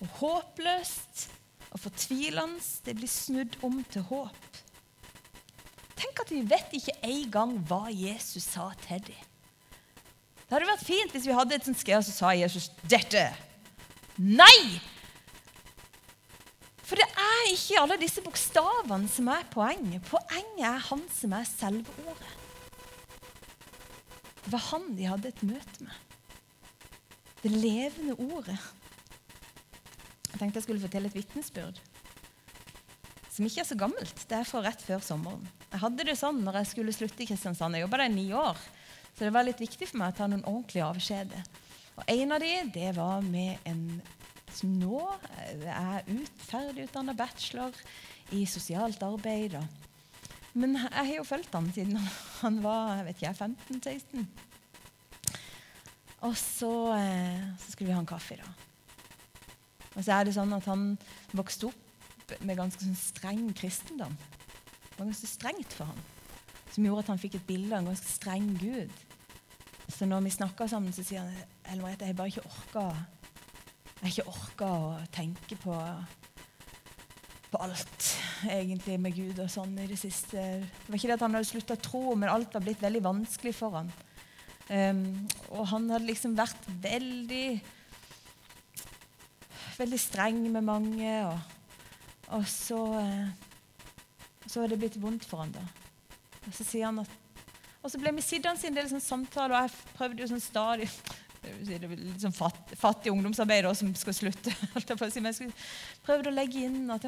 og 0.00 0.14
håpløst 0.20 1.26
og 1.70 1.82
fortvilende, 1.84 2.62
det 2.84 2.96
blir 2.98 3.10
snudd 3.10 3.58
om 3.66 3.82
til 3.92 4.06
håp. 4.08 4.46
Tenk 6.00 6.22
at 6.24 6.32
vi 6.32 6.40
vet 6.48 6.72
ikke 6.76 6.96
engang 7.06 7.58
hva 7.68 7.84
Jesus 7.92 8.48
sa 8.48 8.70
til 8.86 9.02
dem. 9.10 9.26
Det 10.40 10.56
hadde 10.56 10.66
vært 10.66 10.86
fint 10.86 11.12
hvis 11.14 11.28
vi 11.28 11.36
hadde 11.36 11.54
et 11.54 11.66
sånt 11.68 11.78
skrev, 11.78 12.02
som 12.02 12.16
sa 12.16 12.32
Jesus 12.34 12.72
dette. 12.90 13.28
Nei! 14.18 14.80
For 16.82 16.98
det 16.98 17.06
er 17.06 17.52
ikke 17.52 17.78
alle 17.78 18.00
disse 18.00 18.24
bokstavene 18.24 19.06
som 19.12 19.30
er 19.30 19.46
poenget. 19.52 20.02
Poenget 20.10 20.66
er 20.66 20.86
han 20.88 21.04
som 21.14 21.36
er 21.38 21.46
selve 21.46 22.00
ordet. 22.02 22.39
Det 24.50 24.56
var 24.56 24.66
han 24.72 24.96
de 24.98 25.04
hadde 25.06 25.30
et 25.30 25.42
møte 25.46 25.84
med. 25.86 26.16
Det 27.38 27.52
levende 27.54 28.16
ordet. 28.18 28.56
Jeg 30.32 30.40
tenkte 30.40 30.58
jeg 30.58 30.64
skulle 30.64 30.82
fortelle 30.82 31.06
et 31.06 31.14
vitnesbyrd 31.14 31.78
som 33.30 33.46
ikke 33.46 33.62
er 33.62 33.68
så 33.68 33.76
gammelt. 33.78 34.24
Det 34.26 34.36
er 34.36 34.48
fra 34.48 34.64
rett 34.64 34.82
før 34.82 35.04
sommeren. 35.06 35.44
Jeg 35.70 35.80
hadde 35.84 36.06
det 36.08 36.16
sånn 36.18 36.40
når 36.42 36.58
jeg 36.58 36.70
skulle 36.72 36.94
slutte 36.96 37.22
i 37.22 37.28
Kristiansand. 37.30 37.78
Jeg 37.78 37.86
jobba 37.86 38.00
der 38.02 38.10
i 38.10 38.16
ni 38.16 38.24
år, 38.34 38.58
så 39.14 39.22
det 39.22 39.30
var 39.36 39.46
litt 39.46 39.62
viktig 39.62 39.86
for 39.86 40.00
meg 40.02 40.10
å 40.10 40.16
ta 40.18 40.26
noen 40.26 40.42
ordentlige 40.50 40.88
avskjeder. 40.88 41.46
Og 41.94 42.10
En 42.10 42.34
av 42.34 42.42
de, 42.42 42.50
det 42.74 42.90
var 42.98 43.22
med 43.22 43.70
en 43.70 43.84
som 44.50 44.74
nå 44.80 45.04
er 45.62 46.10
ut, 46.10 46.42
ferdigutdanna 46.50 47.14
bachelor 47.14 47.78
i 48.34 48.42
sosialt 48.50 48.98
arbeid. 49.06 49.54
Men 50.54 50.74
jeg 50.76 51.06
har 51.06 51.12
jo 51.14 51.26
fulgt 51.26 51.54
han 51.54 51.68
siden 51.74 51.98
han 52.40 52.62
var 52.64 52.96
jeg 52.98 53.06
vet 53.10 53.22
ikke, 53.22 53.34
15-16. 53.46 54.26
Og 56.26 56.34
så, 56.36 56.72
eh, 56.96 57.44
så, 57.58 57.70
skulle 57.72 57.88
vi 57.88 57.94
ha 57.94 58.00
en 58.00 58.08
kaffe. 58.08 58.36
da. 58.36 58.48
Og 59.96 60.04
så 60.04 60.12
er 60.12 60.26
det 60.26 60.34
sånn 60.36 60.52
at 60.52 60.66
han 60.68 60.98
vokste 61.32 61.70
opp 61.70 62.34
med 62.46 62.58
ganske 62.58 62.84
sånn 62.84 62.98
streng 62.98 63.46
kristendom. 63.56 64.16
Det 64.90 64.98
var 64.98 65.08
ganske 65.08 65.30
strengt 65.30 65.72
for 65.72 65.88
ham, 65.88 66.02
som 66.70 66.84
gjorde 66.84 67.06
at 67.06 67.12
han 67.14 67.22
fikk 67.22 67.38
et 67.38 67.46
bilde 67.48 67.72
av 67.72 67.80
en 67.80 67.90
ganske 67.90 68.10
streng 68.10 68.52
Gud. 68.60 68.92
Så 69.90 70.06
når 70.06 70.26
vi 70.26 70.34
snakker 70.36 70.68
sammen, 70.70 70.92
så 70.94 71.02
sier 71.02 71.24
han 71.24 71.72
Elmerete, 71.72 72.06
jeg 72.06 72.16
bare 72.16 72.30
ikke 72.30 72.46
orka 72.46 72.84
Jeg 74.00 74.02
har 74.02 74.12
ikke 74.12 74.30
orka 74.30 74.68
å 74.70 74.92
tenke 75.12 75.56
på, 75.60 75.74
på 77.50 77.60
alt 77.64 78.06
egentlig 78.48 78.96
med 79.02 79.16
Gud 79.16 79.40
og 79.42 79.50
sånn 79.50 79.74
i 79.82 79.88
det 79.90 79.98
siste. 80.00 80.38
Det 80.38 80.86
var 80.86 80.98
ikke 80.98 81.10
det 81.10 81.18
at 81.18 81.24
han 81.26 81.36
hadde 81.36 81.50
slutta 81.50 81.76
å 81.76 81.82
tro, 81.82 82.02
men 82.14 82.30
alt 82.30 82.54
var 82.54 82.64
blitt 82.64 82.82
veldig 82.82 83.02
vanskelig 83.04 83.54
for 83.58 83.78
ham. 83.78 83.90
Um, 84.70 85.04
og 85.50 85.64
han 85.72 85.88
hadde 85.90 86.06
liksom 86.06 86.36
vært 86.38 86.68
veldig 86.82 87.46
veldig 89.80 89.98
streng 89.98 90.44
med 90.52 90.62
mange. 90.62 91.14
og 91.26 91.58
og 92.30 92.46
så, 92.46 92.78
eh, 93.00 93.30
så 94.46 94.60
har 94.60 94.68
det 94.70 94.78
blitt 94.78 95.00
vondt 95.02 95.24
for 95.26 95.42
han 95.42 95.54
da. 95.54 95.64
Og 96.46 96.52
så 96.54 96.62
sier 96.66 96.86
han 96.86 97.02
at 97.02 97.16
og 97.80 97.88
så 97.88 97.96
ble 97.96 98.12
vi 98.12 98.20
sittende 98.20 98.60
i 98.60 98.68
en 98.68 98.76
del 98.76 98.88
sånn 98.90 99.00
samtaler, 99.00 99.54
og 99.56 99.62
jeg 99.64 99.94
prøvde 99.96 100.20
jo 100.20 100.26
sånn 100.28 100.42
stadig 100.44 100.88
litt 101.42 102.22
sånn 102.22 102.34
fatt, 102.36 102.74
fattig 102.78 103.12
ungdomsarbeid 103.12 103.68
som 103.76 103.92
skal 103.98 104.16
slutte. 104.16 104.52
Men 105.20 105.30
jeg 105.30 105.52
prøvde 106.06 106.32
å 106.32 106.34
legge 106.34 106.66
inn 106.66 106.90
at 106.92 107.06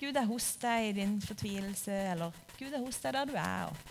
Gud 0.00 0.16
er 0.16 0.28
hos 0.28 0.54
deg 0.62 0.90
i 0.90 0.96
din 1.00 1.18
fortvilelse, 1.24 1.98
eller 2.14 2.34
Gud 2.58 2.72
er 2.72 2.82
hos 2.84 3.00
deg 3.02 3.18
der 3.18 3.30
du 3.30 3.36
er. 3.40 3.84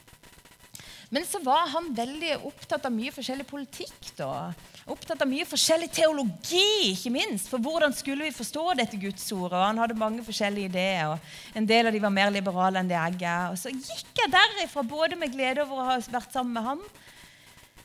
Men 1.14 1.26
så 1.30 1.38
var 1.46 1.68
han 1.70 1.92
veldig 1.94 2.40
opptatt 2.50 2.88
av 2.90 2.94
mye 2.94 3.14
forskjellig 3.14 3.46
politikk. 3.46 4.14
da 4.18 4.52
opptatt 4.92 5.22
av 5.24 5.30
mye 5.30 5.46
forskjellig 5.48 5.88
teologi, 5.96 6.92
ikke 6.92 7.12
minst. 7.14 7.48
For 7.52 7.62
hvordan 7.64 7.94
skulle 7.96 8.28
vi 8.28 8.36
forstå 8.36 8.66
dette 8.80 9.00
Guds 9.00 9.26
ord? 9.36 9.54
Og 9.54 9.62
han 9.62 9.80
hadde 9.80 10.00
mange 10.00 10.24
forskjellige 10.26 10.72
ideer. 10.72 11.14
og 11.14 11.58
En 11.58 11.68
del 11.68 11.88
av 11.88 11.96
dem 11.96 12.04
var 12.04 12.14
mer 12.14 12.34
liberale 12.34 12.82
enn 12.82 12.92
det 12.92 12.98
jeg 12.98 13.22
er. 13.22 13.54
Og 13.54 13.60
så 13.60 13.72
gikk 13.72 14.24
jeg 14.24 14.34
derifra 14.34 14.84
både 14.88 15.20
med 15.20 15.32
glede 15.36 15.64
over 15.64 15.80
å 15.80 15.88
ha 15.92 15.98
vært 16.02 16.36
sammen 16.36 16.58
med 16.58 16.68
ham, 16.68 16.84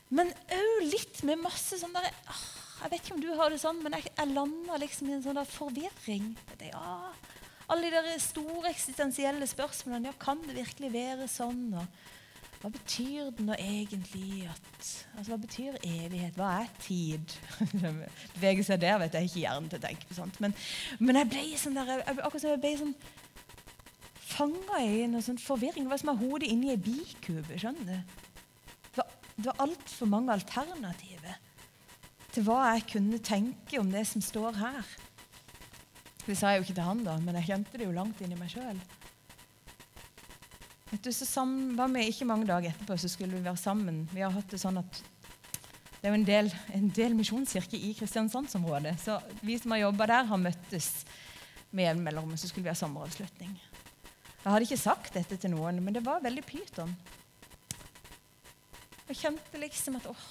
men 0.09 0.31
òg 0.55 0.85
litt 0.89 1.21
med 1.27 1.41
masse 1.41 1.77
sånn 1.77 1.93
der 1.93 2.07
ah, 2.09 2.45
Jeg 2.81 2.93
vet 2.93 3.01
ikke 3.03 3.17
om 3.17 3.23
du 3.23 3.31
har 3.37 3.51
det 3.53 3.59
sånn, 3.61 3.81
men 3.83 3.97
jeg, 3.97 4.09
jeg 4.15 4.31
landa 4.33 4.77
liksom 4.81 5.09
i 5.09 5.17
en 5.17 5.25
sånn 5.25 5.37
der 5.37 5.49
forvirring. 5.49 6.31
Ja, 6.63 7.11
alle 7.69 7.89
de 7.91 7.99
der 7.99 8.21
store 8.23 8.71
eksistensielle 8.71 9.45
spørsmålene. 9.49 10.09
Ja, 10.09 10.15
kan 10.21 10.39
det 10.47 10.55
virkelig 10.57 10.89
være 10.93 11.27
sånn? 11.29 11.67
Og 11.77 11.85
hva 12.59 12.71
betyr 12.73 13.29
det 13.37 13.45
nå 13.47 13.55
egentlig 13.55 14.47
at 14.49 14.79
altså, 15.15 15.29
Hva 15.29 15.37
betyr 15.43 15.77
evighet? 15.85 16.35
Hva 16.39 16.49
er 16.63 16.71
tid? 16.83 17.35
Bevege 18.35 18.65
seg 18.67 18.81
der 18.81 18.97
vet 18.99 19.15
jeg 19.15 19.29
ikke 19.29 19.43
hjernen 19.45 19.69
til 19.71 19.79
å 19.79 19.85
tenke 19.85 20.09
på 20.09 20.17
sånt. 20.17 20.39
Men, 20.43 20.55
men 20.99 21.21
jeg 21.21 21.31
ble 21.35 21.45
sånn 21.61 21.77
der, 21.79 21.93
jeg, 22.01 22.17
akkurat 22.17 22.43
som 22.43 22.51
jeg 22.55 22.63
ble 22.65 22.73
sånn 22.81 22.95
fanga 24.29 24.81
i 24.83 25.05
noe 25.11 25.23
sånn 25.23 25.39
forvirring. 25.41 25.87
Hva 25.91 25.99
som 26.01 26.11
er 26.11 26.19
hodet 26.19 26.51
inni 26.51 26.73
ei 26.73 26.81
bikube. 26.81 27.59
skjønner 27.59 27.93
du? 27.93 28.17
Det 29.39 29.47
var, 29.47 29.61
altfor 29.63 30.09
mange 30.11 30.33
alternativer 30.35 31.37
til 32.29 32.43
hva 32.43 32.73
jeg 32.73 32.89
kunne 32.91 33.19
tenke 33.23 33.79
om 33.79 33.87
det 33.91 34.03
som 34.07 34.21
står 34.21 34.57
her. 34.59 34.89
Det 36.25 36.35
sa 36.37 36.51
jeg 36.51 36.59
jo 36.59 36.65
ikke 36.67 36.75
til 36.75 36.85
han, 36.85 37.05
da, 37.05 37.15
men 37.23 37.37
jeg 37.39 37.47
kjente 37.47 37.79
det 37.79 37.87
jo 37.87 37.95
langt 37.95 38.19
inni 38.21 38.35
meg 38.37 38.51
sjøl. 38.51 38.81
Så 40.89 41.45
var 41.77 41.87
vi 41.93 42.03
Ikke 42.09 42.27
mange 42.27 42.49
dager 42.49 42.73
etterpå 42.73 42.97
så 42.99 43.07
skulle 43.07 43.37
vi 43.37 43.45
være 43.45 43.61
sammen. 43.61 44.09
Vi 44.11 44.21
har 44.25 44.33
hatt 44.33 44.49
Det 44.49 44.59
sånn 44.59 44.81
at 44.81 45.01
det 45.99 46.07
er 46.07 46.13
jo 46.13 46.19
en 46.19 46.27
del, 46.27 46.49
en 46.75 46.89
del 46.95 47.15
misjonskirker 47.15 47.77
i 47.77 47.93
Kristiansandsområdet. 47.93 48.95
Så 49.03 49.17
vi 49.43 49.57
som 49.59 49.71
har 49.75 49.81
jobba 49.83 50.07
der, 50.07 50.27
har 50.29 50.39
møttes 50.39 51.05
med 51.71 51.89
jevn 51.89 52.03
mellomrom. 52.03 52.37
Så 52.39 52.47
skulle 52.47 52.67
vi 52.67 52.71
ha 52.71 52.75
sommeravslutning. 52.79 53.55
Jeg 54.39 54.47
hadde 54.47 54.63
ikke 54.67 54.79
sagt 54.79 55.13
dette 55.13 55.35
til 55.35 55.51
noen, 55.51 55.81
men 55.83 55.95
det 55.95 56.03
var 56.05 56.23
veldig 56.23 56.45
pyton. 56.47 56.93
Jeg 59.09 59.17
kjente 59.17 59.57
liksom 59.57 59.95
at 59.97 60.05
åh, 60.05 60.25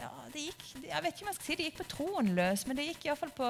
ja, 0.00 0.10
det 0.34 0.42
gikk, 0.50 0.64
Jeg 0.84 1.02
vet 1.04 1.14
ikke 1.14 1.24
om 1.24 1.30
jeg 1.30 1.36
skal 1.38 1.46
si 1.46 1.54
det 1.56 1.68
gikk 1.68 1.78
på 1.78 1.86
troen 1.94 2.34
løs, 2.36 2.66
men 2.68 2.76
det 2.76 2.84
gikk 2.90 3.06
iallfall 3.08 3.32
på 3.36 3.48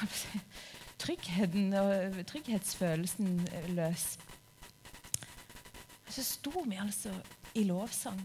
tryggheten 1.02 1.74
og 1.80 2.20
trygghetsfølelsen 2.30 3.32
løs. 3.74 4.06
Så 6.10 6.24
sto 6.26 6.62
vi 6.66 6.78
altså 6.78 7.10
i 7.58 7.64
lovsang. 7.66 8.22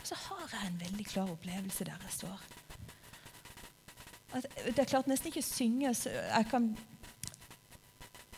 Og 0.00 0.06
så 0.06 0.18
har 0.28 0.46
jeg 0.54 0.70
en 0.70 0.80
veldig 0.84 1.06
klar 1.10 1.34
opplevelse 1.34 1.86
der 1.90 2.06
jeg 2.06 2.16
står. 2.20 2.46
At 4.38 4.46
er 4.78 4.86
klart 4.86 5.10
nesten 5.10 5.32
ikke 5.32 5.42
å 5.42 5.50
synge. 5.50 5.90
Jeg, 5.90 6.46
kan, 6.50 6.70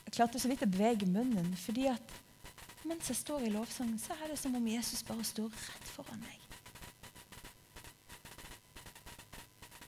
jeg 0.07 0.17
klarte 0.17 0.41
så 0.41 0.49
vidt 0.49 0.65
å 0.65 0.73
bevege 0.73 1.09
munnen. 1.09 1.53
fordi 1.57 1.91
at 1.93 2.22
mens 2.85 3.09
jeg 3.09 3.17
står 3.17 3.47
i 3.47 3.53
lovsangen, 3.55 3.99
så 3.99 4.17
er 4.19 4.33
det 4.33 4.39
som 4.39 4.55
om 4.59 4.67
Jesus 4.67 5.03
bare 5.07 5.25
står 5.25 5.51
rett 5.53 5.93
foran 5.95 6.23
meg. 6.25 6.39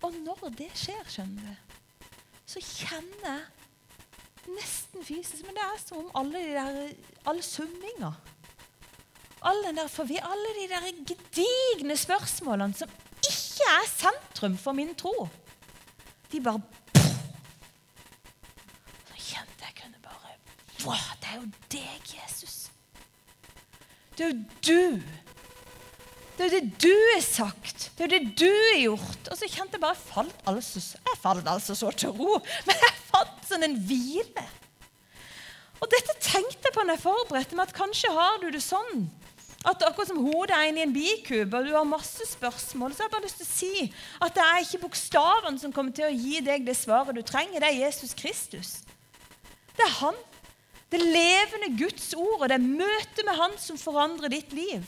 Og 0.04 0.12
når 0.20 0.50
det 0.58 0.70
skjer, 0.76 1.02
skjønner 1.08 1.48
du, 1.48 2.08
så 2.54 2.60
kjenner 2.60 3.30
jeg 3.30 4.52
nesten 4.54 5.04
fysisk 5.04 5.46
Men 5.46 5.56
det 5.56 5.64
er 5.64 5.78
som 5.80 6.02
om 6.02 6.10
alle, 6.20 6.38
de 6.38 6.52
der, 6.52 6.90
alle 7.24 7.42
summinga 7.42 8.12
alle, 9.44 9.68
alle 10.22 10.50
de 10.58 10.68
der 10.68 10.86
gedigne 11.08 11.96
spørsmålene 11.96 12.74
som 12.74 12.90
ikke 13.24 13.66
er 13.68 13.88
sentrum 13.88 14.56
for 14.58 14.72
min 14.72 14.94
tro, 14.94 15.28
de 16.32 16.40
bare 16.42 16.60
Så 19.08 19.16
kjente 19.16 19.68
jeg 19.68 19.74
kunne 19.82 20.00
bare 20.02 20.36
Det 21.20 21.28
er 21.32 21.36
jo 21.36 21.50
deg, 21.72 22.14
Jesus. 22.16 22.63
Det 24.14 24.26
er 24.26 24.32
jo 24.32 24.40
du. 24.62 25.02
Det 26.34 26.44
er 26.44 26.50
jo 26.50 26.58
det 26.58 26.82
du 26.82 26.94
har 27.14 27.22
sagt. 27.22 27.88
Det 27.94 28.04
er 28.04 28.08
jo 28.08 28.12
det 28.18 28.36
du 28.38 28.50
har 28.50 28.78
gjort. 28.82 29.30
Og 29.30 29.38
så 29.38 29.48
kjente 29.50 29.78
jeg 29.78 29.84
bare 29.84 29.98
falt 29.98 30.46
altså, 30.50 30.82
Jeg 30.98 31.20
falt 31.22 31.48
altså 31.48 31.74
så 31.78 31.90
til 31.90 32.14
ro. 32.14 32.38
Men 32.66 32.86
jeg 32.86 33.02
fant 33.10 33.48
sånn 33.48 33.66
en 33.66 33.76
hvile. 33.88 34.46
Og 35.82 35.90
dette 35.92 36.16
tenkte 36.22 36.70
jeg 36.70 36.74
på 36.74 36.82
når 36.82 36.96
jeg 36.96 37.04
forberedte 37.04 37.58
meg, 37.58 37.68
at 37.68 37.76
kanskje 37.76 38.12
har 38.14 38.40
du 38.42 38.48
det 38.54 38.62
sånn 38.64 39.06
at 39.64 39.80
akkurat 39.86 40.10
som 40.10 40.20
hodet 40.20 40.52
er 40.52 40.68
inni 40.68 40.82
en 40.84 40.92
bikube, 40.92 41.56
og 41.56 41.64
du 41.64 41.72
har 41.72 41.86
masse 41.88 42.26
spørsmål, 42.28 42.92
så 42.92 43.00
har 43.00 43.08
jeg 43.08 43.14
bare 43.14 43.24
lyst 43.24 43.38
til 43.40 43.46
å 43.46 43.52
si 43.52 43.86
at 44.26 44.34
det 44.36 44.44
er 44.44 44.58
ikke 44.60 44.82
bokstavene 44.82 45.60
som 45.60 45.72
kommer 45.72 45.94
til 45.96 46.04
å 46.04 46.12
gi 46.12 46.42
deg 46.44 46.66
det 46.66 46.76
svaret 46.76 47.16
du 47.16 47.22
trenger. 47.24 47.64
Det 47.64 47.70
er 47.70 47.86
Jesus 47.86 48.12
Kristus. 48.16 48.74
Det 49.72 49.86
er 49.86 49.94
Han. 50.02 50.20
Det 50.94 51.00
levende 51.02 51.72
Guds 51.74 52.12
ord, 52.14 52.44
og 52.44 52.50
det 52.52 52.60
møtet 52.62 53.24
med 53.26 53.34
Han 53.34 53.56
som 53.58 53.80
forandrer 53.80 54.30
ditt 54.30 54.52
liv. 54.54 54.84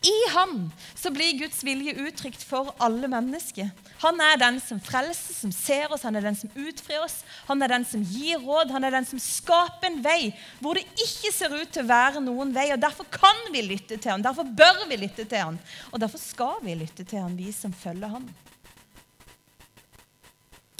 I 0.00 0.16
Han 0.32 0.70
så 0.96 1.10
blir 1.12 1.36
Guds 1.36 1.58
vilje 1.64 1.92
uttrykt 2.00 2.40
for 2.48 2.72
alle 2.80 3.08
mennesker. 3.12 3.68
Han 4.00 4.20
er 4.24 4.38
den 4.40 4.56
som 4.64 4.78
frelser, 4.80 5.34
som 5.36 5.52
ser 5.52 5.92
oss, 5.92 6.06
han 6.08 6.16
er 6.16 6.24
den 6.24 6.38
som 6.38 6.52
utfrir 6.56 7.02
oss. 7.04 7.18
Han 7.50 7.60
er 7.60 7.74
den 7.74 7.84
som 7.84 8.00
gir 8.00 8.40
råd, 8.40 8.72
han 8.72 8.86
er 8.88 8.94
den 8.96 9.08
som 9.08 9.20
skaper 9.20 9.90
en 9.90 10.00
vei 10.00 10.30
hvor 10.62 10.78
det 10.78 10.86
ikke 11.04 11.32
ser 11.36 11.52
ut 11.52 11.68
til 11.68 11.84
å 11.84 11.90
være 11.90 12.22
noen 12.24 12.54
vei. 12.56 12.70
og 12.72 12.80
Derfor 12.80 13.10
kan 13.12 13.42
vi 13.52 13.60
lytte 13.66 13.98
til 13.98 14.14
han, 14.14 14.24
derfor 14.24 14.48
bør 14.48 14.86
vi 14.88 15.02
lytte 15.02 15.28
til 15.28 15.44
han, 15.50 15.60
og 15.92 16.00
derfor 16.00 16.22
skal 16.22 16.64
vi 16.64 16.78
lytte 16.80 17.04
til 17.04 17.20
han, 17.20 17.36
vi 17.36 17.52
som 17.52 17.76
følger 17.76 18.16
han. 18.16 18.24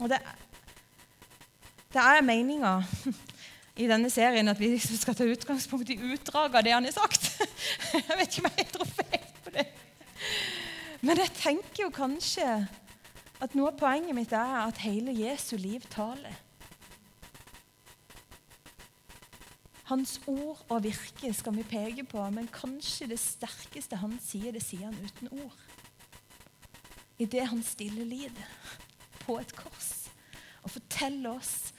Og 0.00 0.08
det, 0.08 0.22
det 1.92 2.06
er 2.08 2.24
meninga 2.24 2.78
i 3.78 3.86
denne 3.88 4.10
serien 4.10 4.50
at 4.50 4.60
vi 4.60 4.74
skal 4.78 5.16
ta 5.16 5.26
utgangspunkt 5.28 5.90
i 5.92 5.98
utdraget 6.12 6.58
av 6.58 6.66
det 6.66 6.74
han 6.74 6.88
har 6.88 6.96
sagt. 6.96 7.30
Jeg 7.94 8.18
vet 8.18 8.36
ikke 8.36 8.48
om 8.48 8.58
jeg 8.58 8.68
tror 8.74 8.90
feil 8.90 9.26
på 9.44 9.52
det. 9.54 9.66
Men 11.00 11.16
jeg 11.16 11.32
tenker 11.36 11.82
jo 11.84 11.90
kanskje 11.94 12.46
at 13.40 13.54
noe 13.56 13.70
av 13.70 13.78
poenget 13.80 14.16
mitt 14.16 14.32
er 14.36 14.56
at 14.66 14.82
hele 14.84 15.14
Jesu 15.16 15.54
liv 15.56 15.84
taler. 15.92 16.34
Hans 19.88 20.18
ord 20.30 20.60
og 20.68 20.84
virke 20.84 21.32
skal 21.34 21.56
vi 21.56 21.64
peke 21.66 22.04
på, 22.06 22.22
men 22.30 22.50
kanskje 22.52 23.08
det 23.10 23.18
sterkeste 23.18 23.98
han 23.98 24.18
sier, 24.22 24.52
det 24.54 24.62
sier 24.62 24.86
han 24.86 24.98
uten 25.00 25.32
ord. 25.40 25.56
I 27.18 27.26
det 27.26 27.48
han 27.50 27.64
stille 27.64 28.04
lider 28.06 28.52
på 29.24 29.40
et 29.40 29.50
kors 29.56 29.90
og 30.60 30.72
forteller 30.74 31.40
oss 31.40 31.72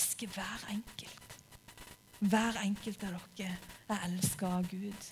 elsker 0.00 0.28
hver 0.28 0.70
enkelt. 0.70 1.40
Hver 2.20 2.56
enkelt 2.64 3.02
av 3.04 3.20
dere 3.36 3.56
er 3.88 4.06
elska 4.06 4.46
av 4.46 4.68
Gud. 4.68 5.08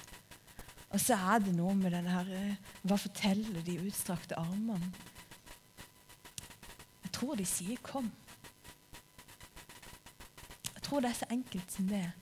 Og 0.89 1.01
så 1.01 1.17
er 1.17 1.43
det 1.45 1.53
noe 1.57 1.75
med 1.77 1.93
denne 1.93 2.13
her, 2.13 2.57
Hva 2.83 2.97
forteller 2.97 3.63
de 3.65 3.79
utstrakte 3.85 4.39
armene? 4.39 4.93
Jeg 7.03 7.13
tror 7.13 7.35
de 7.35 7.45
sier 7.45 7.77
'kom'. 7.77 8.11
Jeg 10.75 10.83
tror 10.83 11.01
det 11.01 11.11
er 11.11 11.15
så 11.15 11.27
enkelt 11.31 11.73
som 11.73 11.89
det. 11.89 12.13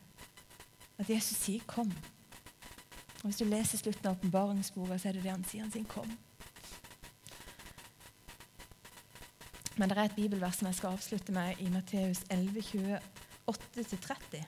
At 0.98 1.10
Jesus 1.10 1.36
sier 1.36 1.60
'kom'. 1.60 1.92
Og 3.22 3.24
Hvis 3.24 3.36
du 3.36 3.44
leser 3.44 3.78
slutten 3.78 4.06
av 4.06 4.16
åpenbaringsboka, 4.16 4.98
så 4.98 5.08
er 5.08 5.12
det 5.12 5.22
det 5.22 5.30
han 5.30 5.44
sier. 5.44 5.62
Han 5.62 5.72
sier 5.72 5.84
'kom'. 5.84 6.16
Men 9.76 9.90
det 9.90 9.98
er 9.98 10.08
et 10.08 10.16
bibelvers 10.16 10.56
som 10.56 10.70
jeg 10.70 10.78
skal 10.78 10.96
avslutte 10.96 11.32
med 11.36 11.60
i 11.60 11.68
Matteus 11.68 12.22
11, 12.30 13.00
28-30. 13.46 14.44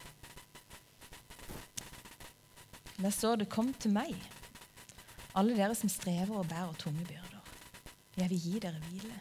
Der 2.99 3.11
står 3.11 3.37
det 3.37 3.49
'Kom 3.49 3.75
til 3.75 3.91
meg, 3.91 4.17
alle 5.35 5.57
dere 5.57 5.75
som 5.75 5.89
strever 5.89 6.39
og 6.39 6.49
bærer 6.49 6.73
tunge 6.73 7.05
byrder. 7.05 7.43
Jeg 8.17 8.31
vil 8.31 8.41
gi 8.41 8.59
dere 8.59 8.81
hvile. 8.81 9.21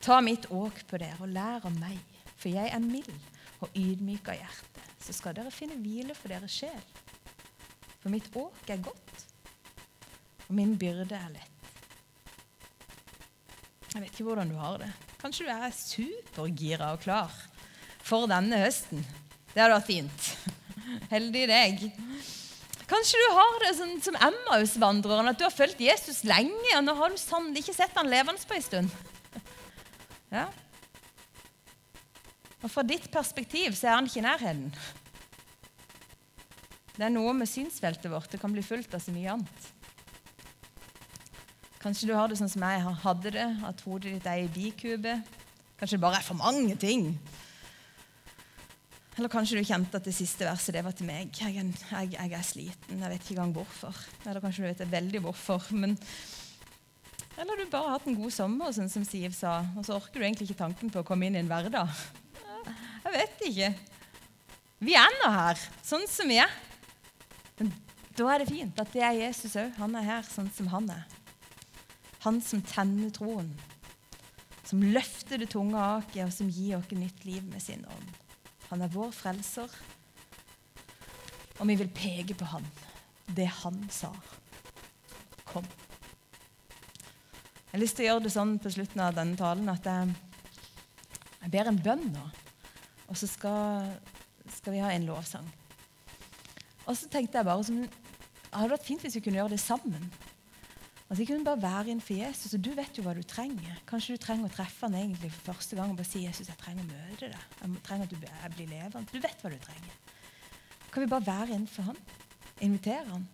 Ta 0.00 0.20
mitt 0.20 0.46
åk 0.50 0.86
på 0.86 0.98
dere 0.98 1.16
og 1.20 1.28
lær 1.28 1.66
av 1.66 1.74
meg, 1.78 1.98
for 2.36 2.48
jeg 2.48 2.70
er 2.72 2.78
mild 2.78 3.20
og 3.60 3.68
ydmyk 3.74 4.28
av 4.28 4.34
hjerte. 4.34 4.80
Så 5.00 5.12
skal 5.12 5.34
dere 5.34 5.50
finne 5.50 5.74
hvile 5.74 6.14
for 6.14 6.28
deres 6.28 6.52
sjel. 6.52 6.84
For 7.98 8.08
mitt 8.08 8.30
åk 8.36 8.70
er 8.70 8.76
godt, 8.76 9.26
og 10.48 10.54
min 10.54 10.78
byrde 10.78 11.16
er 11.16 11.28
lett. 11.28 11.47
Jeg 13.98 14.04
vet 14.04 14.12
ikke 14.14 14.28
hvordan 14.28 14.50
du 14.52 14.54
har 14.54 14.76
det. 14.78 14.88
Kanskje 15.18 15.42
du 15.42 15.48
er 15.50 15.72
supergira 15.74 16.92
og 16.94 17.00
klar 17.02 17.32
for 18.06 18.28
denne 18.30 18.60
høsten. 18.60 19.00
Det 19.50 19.58
hadde 19.58 19.72
vært 19.72 19.88
fint. 19.88 20.26
Heldig 21.14 21.40
deg. 21.50 21.80
Kanskje 22.86 23.18
du 23.18 23.24
har 23.34 23.56
det 23.64 23.72
sånn, 23.74 23.96
som 24.04 24.18
Emmaus-vandreren, 24.28 25.32
at 25.32 25.40
du 25.40 25.42
har 25.42 25.50
fulgt 25.50 25.82
Jesus 25.82 26.20
lenge, 26.30 26.76
og 26.76 26.84
nå 26.86 26.94
har 26.94 27.10
du 27.10 27.18
sannelig 27.18 27.64
ikke 27.64 27.74
sett 27.74 27.98
han 27.98 28.06
levende 28.12 28.46
på 28.46 28.54
en 28.54 28.66
stund. 28.68 28.94
Ja. 30.28 30.44
Og 32.62 32.70
fra 32.70 32.84
ditt 32.86 33.08
perspektiv 33.10 33.74
så 33.74 33.88
er 33.88 33.96
han 33.96 34.06
ikke 34.06 34.20
i 34.20 34.26
nærheten. 34.28 34.70
Det 36.94 37.08
er 37.08 37.14
noe 37.16 37.34
med 37.34 37.50
synsfeltet 37.50 38.12
vårt. 38.14 38.30
Det 38.30 38.38
kan 38.38 38.54
bli 38.54 38.62
fulgt 38.62 38.94
av 38.94 39.02
så 39.02 39.16
mye 39.16 39.34
annet. 39.34 39.68
Kanskje 41.78 42.08
du 42.10 42.14
har 42.16 42.30
det 42.30 42.38
sånn 42.40 42.50
som 42.50 42.64
jeg 42.66 42.94
hadde 43.04 43.34
det, 43.36 43.48
at 43.68 43.82
hodet 43.86 44.16
ditt 44.16 44.26
er 44.26 44.42
i 44.42 44.50
bikube. 44.50 45.12
Kanskje 45.78 45.94
det 45.94 46.02
bare 46.02 46.18
er 46.18 46.26
for 46.26 46.38
mange 46.38 46.74
ting. 46.80 47.12
Eller 49.18 49.30
kanskje 49.30 49.58
du 49.58 49.66
kjente 49.66 49.98
at 49.98 50.06
det 50.06 50.14
siste 50.14 50.46
verset 50.46 50.74
det 50.74 50.82
var 50.86 50.94
til 50.94 51.08
meg. 51.08 51.32
Jeg, 51.34 51.54
jeg, 51.58 52.10
jeg 52.14 52.34
er 52.38 52.44
sliten. 52.46 53.00
Jeg 53.02 53.10
vet 53.10 53.22
ikke 53.24 53.34
engang 53.34 53.54
hvorfor. 53.56 54.02
Eller 54.24 54.42
kanskje 54.42 54.62
du 54.62 54.68
vet 54.68 54.92
veldig 54.92 55.22
hvorfor. 55.24 55.66
Men, 55.74 55.96
eller 57.38 57.58
du 57.58 57.66
bare 57.70 57.88
har 57.88 57.96
hatt 57.98 58.06
en 58.10 58.18
god 58.18 58.34
sommer, 58.34 58.74
sånn 58.74 58.90
som 58.90 59.06
Siv 59.06 59.34
sa, 59.34 59.60
og 59.74 59.86
så 59.86 59.96
orker 59.98 60.18
du 60.22 60.26
egentlig 60.26 60.48
ikke 60.48 60.62
tanken 60.62 60.94
på 60.94 61.02
å 61.02 61.06
komme 61.06 61.26
inn 61.26 61.38
i 61.38 61.42
en 61.42 61.50
hverdag. 61.50 61.90
Jeg 63.04 63.14
vet 63.14 63.44
ikke. 63.48 63.72
Vi 64.86 64.94
er 64.98 65.14
nå 65.18 65.30
her, 65.34 65.66
sånn 65.82 66.06
som 66.10 66.30
vi 66.30 66.38
er. 66.42 66.54
Men 67.58 67.74
da 68.18 68.30
er 68.34 68.42
det 68.42 68.50
fint 68.50 68.82
at 68.82 68.94
det 68.94 69.02
er 69.02 69.18
Jesus 69.24 69.58
òg. 69.58 69.74
Han 69.78 69.98
er 69.98 70.10
her 70.12 70.26
sånn 70.30 70.50
som 70.54 70.70
han 70.74 70.90
er. 70.94 71.17
Han 72.24 72.40
som 72.42 72.62
tenner 72.66 73.12
troen. 73.14 73.50
Som 74.68 74.82
løfter 74.82 75.40
det 75.40 75.50
tunge 75.54 75.80
aket, 75.80 76.24
og 76.26 76.32
som 76.34 76.50
gir 76.52 76.76
oss 76.78 76.90
nytt 76.92 77.24
liv 77.24 77.44
med 77.48 77.62
sin 77.62 77.86
ånd. 77.88 78.16
Han 78.68 78.82
er 78.84 78.92
vår 78.92 79.14
frelser, 79.16 79.72
og 81.58 81.66
vi 81.66 81.76
vil 81.80 81.90
peke 81.90 82.36
på 82.38 82.46
han, 82.52 82.66
det 83.34 83.48
han 83.62 83.80
sa. 83.90 84.10
Kom. 85.48 85.64
Jeg 87.68 87.72
har 87.72 87.82
lyst 87.82 87.98
til 87.98 88.06
å 88.06 88.10
gjøre 88.10 88.24
det 88.26 88.34
sånn 88.34 88.54
på 88.62 88.72
slutten 88.72 89.02
av 89.04 89.16
denne 89.16 89.36
talen 89.36 89.68
at 89.72 89.88
jeg, 89.88 90.12
jeg 91.42 91.50
ber 91.52 91.70
en 91.70 91.80
bønn 91.84 92.06
nå. 92.12 92.28
Og 93.08 93.16
så 93.16 93.28
skal, 93.28 93.88
skal, 94.52 94.74
vi 94.74 94.84
ha 94.84 94.92
en 94.92 95.08
lovsang. 95.08 95.48
Og 96.86 96.96
så 96.96 97.08
tenkte 97.12 97.40
jeg 97.40 97.48
bare 97.48 97.64
som, 97.64 97.82
hadde 98.52 98.72
vært 98.72 98.86
fint 98.86 99.04
hvis 99.04 99.16
vi 99.18 99.24
kunne 99.24 99.40
gjøre 99.40 99.56
det 99.56 99.62
sammen. 99.62 100.08
Altså, 101.08 101.22
jeg 101.22 101.28
kunne 101.30 101.44
bare 101.44 101.62
være 101.62 101.88
innenfor 101.88 102.14
Jesus, 102.14 102.54
og 102.54 102.64
du 102.64 102.70
vet 102.76 102.98
jo 102.98 103.02
hva 103.06 103.14
du 103.16 103.22
trenger. 103.24 103.80
Kanskje 103.88 104.16
du 104.16 104.20
trenger 104.20 104.50
å 104.50 104.52
treffe 104.52 104.84
han 104.84 104.96
egentlig 104.98 105.30
for 105.32 105.54
første 105.54 105.76
gang 105.78 105.94
og 105.94 105.96
bare 105.96 106.08
si 106.10 106.26
Jesus, 106.26 106.50
jeg 106.50 106.60
trenger 106.60 106.84
å 106.84 106.90
møte 106.90 107.30
deg. 107.32 107.46
Jeg 107.62 107.84
trenger 107.86 108.04
at 108.04 108.12
du 108.12 108.26
jeg 108.26 108.54
blir 108.56 108.68
levende. 108.74 109.08
Du 109.08 109.22
vet 109.24 109.44
hva 109.44 109.52
du 109.52 109.56
trenger. 109.62 109.94
Kan 110.92 111.04
vi 111.04 111.12
bare 111.14 111.26
være 111.26 111.54
innenfor 111.54 111.88
han? 111.88 112.02
Invitere 112.60 113.06
han? 113.08 113.24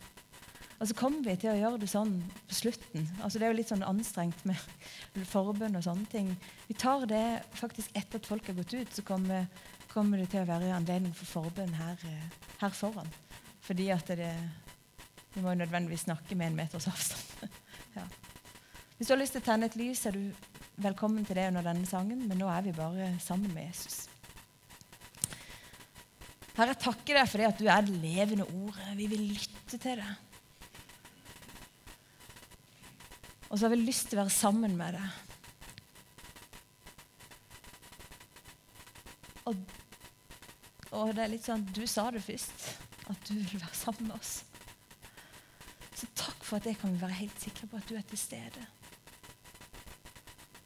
Og 0.78 0.88
så 0.90 0.94
kommer 0.98 1.22
vi 1.26 1.34
til 1.40 1.50
å 1.50 1.56
gjøre 1.58 1.80
det 1.82 1.88
sånn 1.90 2.14
på 2.46 2.56
slutten. 2.60 3.08
Altså 3.24 3.40
Det 3.40 3.46
er 3.46 3.52
jo 3.52 3.58
litt 3.58 3.70
sånn 3.72 3.86
anstrengt 3.86 4.46
med 4.46 5.26
forbønn 5.34 5.78
og 5.78 5.86
sånne 5.86 6.06
ting. 6.12 6.30
Vi 6.68 6.78
tar 6.78 7.06
det 7.10 7.24
faktisk 7.58 7.94
etter 7.98 8.22
at 8.22 8.30
folk 8.30 8.50
har 8.50 8.58
gått 8.58 8.74
ut, 8.74 8.94
så 8.94 9.06
kommer, 9.06 9.48
kommer 9.90 10.22
det 10.22 10.28
til 10.30 10.44
å 10.44 10.50
være 10.50 10.70
anledning 10.76 11.14
for 11.16 11.40
forbønn 11.40 11.74
her, 11.78 12.06
her 12.62 12.78
foran. 12.78 13.10
Fordi 13.66 13.90
at 13.94 14.14
det, 14.14 14.30
vi 15.34 15.42
må 15.42 15.54
nødvendigvis 15.58 16.06
snakke 16.06 16.38
med 16.38 16.52
en 16.52 16.62
meters 16.62 16.90
avstand. 16.90 17.50
Ja. 17.94 18.04
Hvis 18.96 19.08
du 19.08 19.14
har 19.14 19.20
lyst 19.20 19.34
til 19.36 19.42
å 19.42 19.46
tenne 19.48 19.68
et 19.70 19.78
lys, 19.78 20.04
er 20.06 20.16
du 20.16 20.24
velkommen 20.82 21.26
til 21.26 21.38
det 21.38 21.48
under 21.50 21.66
denne 21.66 21.86
sangen, 21.86 22.26
men 22.28 22.38
nå 22.40 22.48
er 22.50 22.66
vi 22.66 22.74
bare 22.74 23.14
sammen 23.22 23.52
med 23.54 23.68
Jesus. 23.68 24.04
Herre, 26.54 26.70
jeg 26.70 26.82
takker 26.84 27.18
deg 27.18 27.26
for 27.30 27.42
det 27.42 27.48
at 27.48 27.58
du 27.58 27.66
er 27.66 27.82
det 27.82 27.96
levende 27.98 28.46
ordet. 28.46 28.92
Vi 28.94 29.06
vil 29.10 29.24
lytte 29.32 29.78
til 29.78 29.98
det. 29.98 30.12
Og 33.48 33.58
så 33.58 33.66
har 33.66 33.74
vi 33.74 33.82
lyst 33.82 34.08
til 34.10 34.18
å 34.18 34.22
være 34.22 34.34
sammen 34.34 34.76
med 34.78 34.96
deg. 34.98 35.08
Og, 39.50 39.54
og 40.94 41.10
det 41.14 41.22
er 41.22 41.32
litt 41.34 41.44
sånn 41.44 41.66
Du 41.74 41.82
sa 41.90 42.06
det 42.14 42.22
først, 42.24 42.58
at 43.12 43.28
du 43.28 43.34
vil 43.34 43.60
være 43.60 43.76
sammen 43.78 44.08
med 44.08 44.16
oss. 44.16 44.32
Så 45.94 46.06
takk 46.18 46.33
for 46.44 46.60
at 46.60 46.66
jeg 46.68 46.76
kan 46.80 46.94
være 47.00 47.22
helt 47.22 47.40
sikker 47.40 47.70
på 47.70 47.80
at 47.80 47.88
du 47.88 47.96
er 47.96 48.04
til 48.08 48.20
stede. 48.20 48.66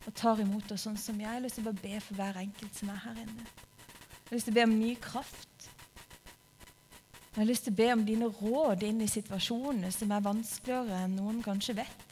Og 0.07 0.15
tar 0.17 0.41
imot 0.43 0.73
oss 0.75 0.87
sånn 0.89 0.99
som 0.99 1.19
jeg. 1.21 1.29
Jeg 1.29 1.37
har 1.37 1.45
lyst 1.45 1.59
til 1.61 1.67
å 1.67 1.71
bare 1.71 1.85
be 1.85 2.01
for 2.03 2.19
hver 2.19 2.41
enkelt 2.41 2.81
som 2.81 2.91
er 2.91 3.03
her 3.05 3.21
inne. 3.23 3.45
Jeg 3.45 4.31
har 4.31 4.37
lyst 4.37 4.49
til 4.49 4.57
å 4.57 4.59
be 4.59 4.67
om 4.67 4.75
ny 4.81 4.91
kraft. 5.05 5.69
Jeg 7.29 7.45
har 7.45 7.49
lyst 7.49 7.69
til 7.69 7.75
å 7.77 7.79
be 7.79 7.89
om 7.95 8.05
dine 8.09 8.29
råd 8.41 8.83
inn 8.89 9.03
i 9.05 9.11
situasjonene 9.11 9.93
som 9.95 10.11
er 10.11 10.25
vanskeligere 10.25 11.05
enn 11.05 11.15
noen 11.21 11.43
kanskje 11.45 11.77
vet. 11.79 12.05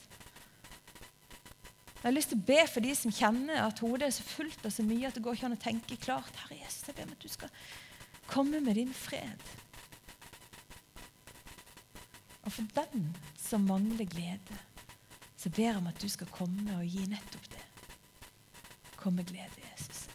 Jeg 1.97 2.05
har 2.05 2.15
lyst 2.15 2.31
til 2.31 2.39
å 2.39 2.47
be 2.47 2.61
for 2.71 2.85
de 2.85 2.93
som 2.95 3.11
kjenner 3.11 3.65
at 3.65 3.81
hodet 3.83 4.07
er 4.07 4.15
så 4.15 4.23
fullt 4.29 4.69
og 4.69 4.71
så 4.71 4.85
mye 4.87 5.09
at 5.09 5.17
det 5.17 5.25
går 5.25 5.35
ikke 5.35 5.49
an 5.49 5.57
å 5.57 5.65
tenke 5.65 5.99
klart. 5.99 6.37
Herre 6.45 6.61
Jesus, 6.61 6.85
jeg 6.87 6.95
ber 6.95 7.09
om 7.09 7.17
at 7.17 7.25
du 7.25 7.33
skal 7.33 7.51
komme 8.31 8.61
med 8.63 8.79
din 8.79 8.93
fred. 8.95 9.49
Og 12.47 12.53
for 12.55 12.69
den 12.77 13.09
som 13.47 13.67
mangler 13.69 14.05
glede, 14.11 14.59
så 15.37 15.51
ber 15.51 15.69
jeg 15.69 15.79
om 15.79 15.87
at 15.87 16.01
du 16.03 16.09
skal 16.11 16.31
komme 16.35 16.79
og 16.81 16.87
gi 16.91 17.07
nettopp 17.07 17.47
det. 17.53 17.63
Kom 18.99 19.15
med 19.15 19.29
glede, 19.31 19.63
Jesus. 19.71 20.09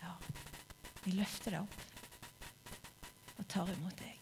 Ja, 0.00 0.14
vi 1.04 1.18
løfter 1.18 1.58
deg 1.58 1.66
opp 1.66 3.36
og 3.36 3.48
tar 3.52 3.74
imot 3.76 4.00
deg. 4.00 4.15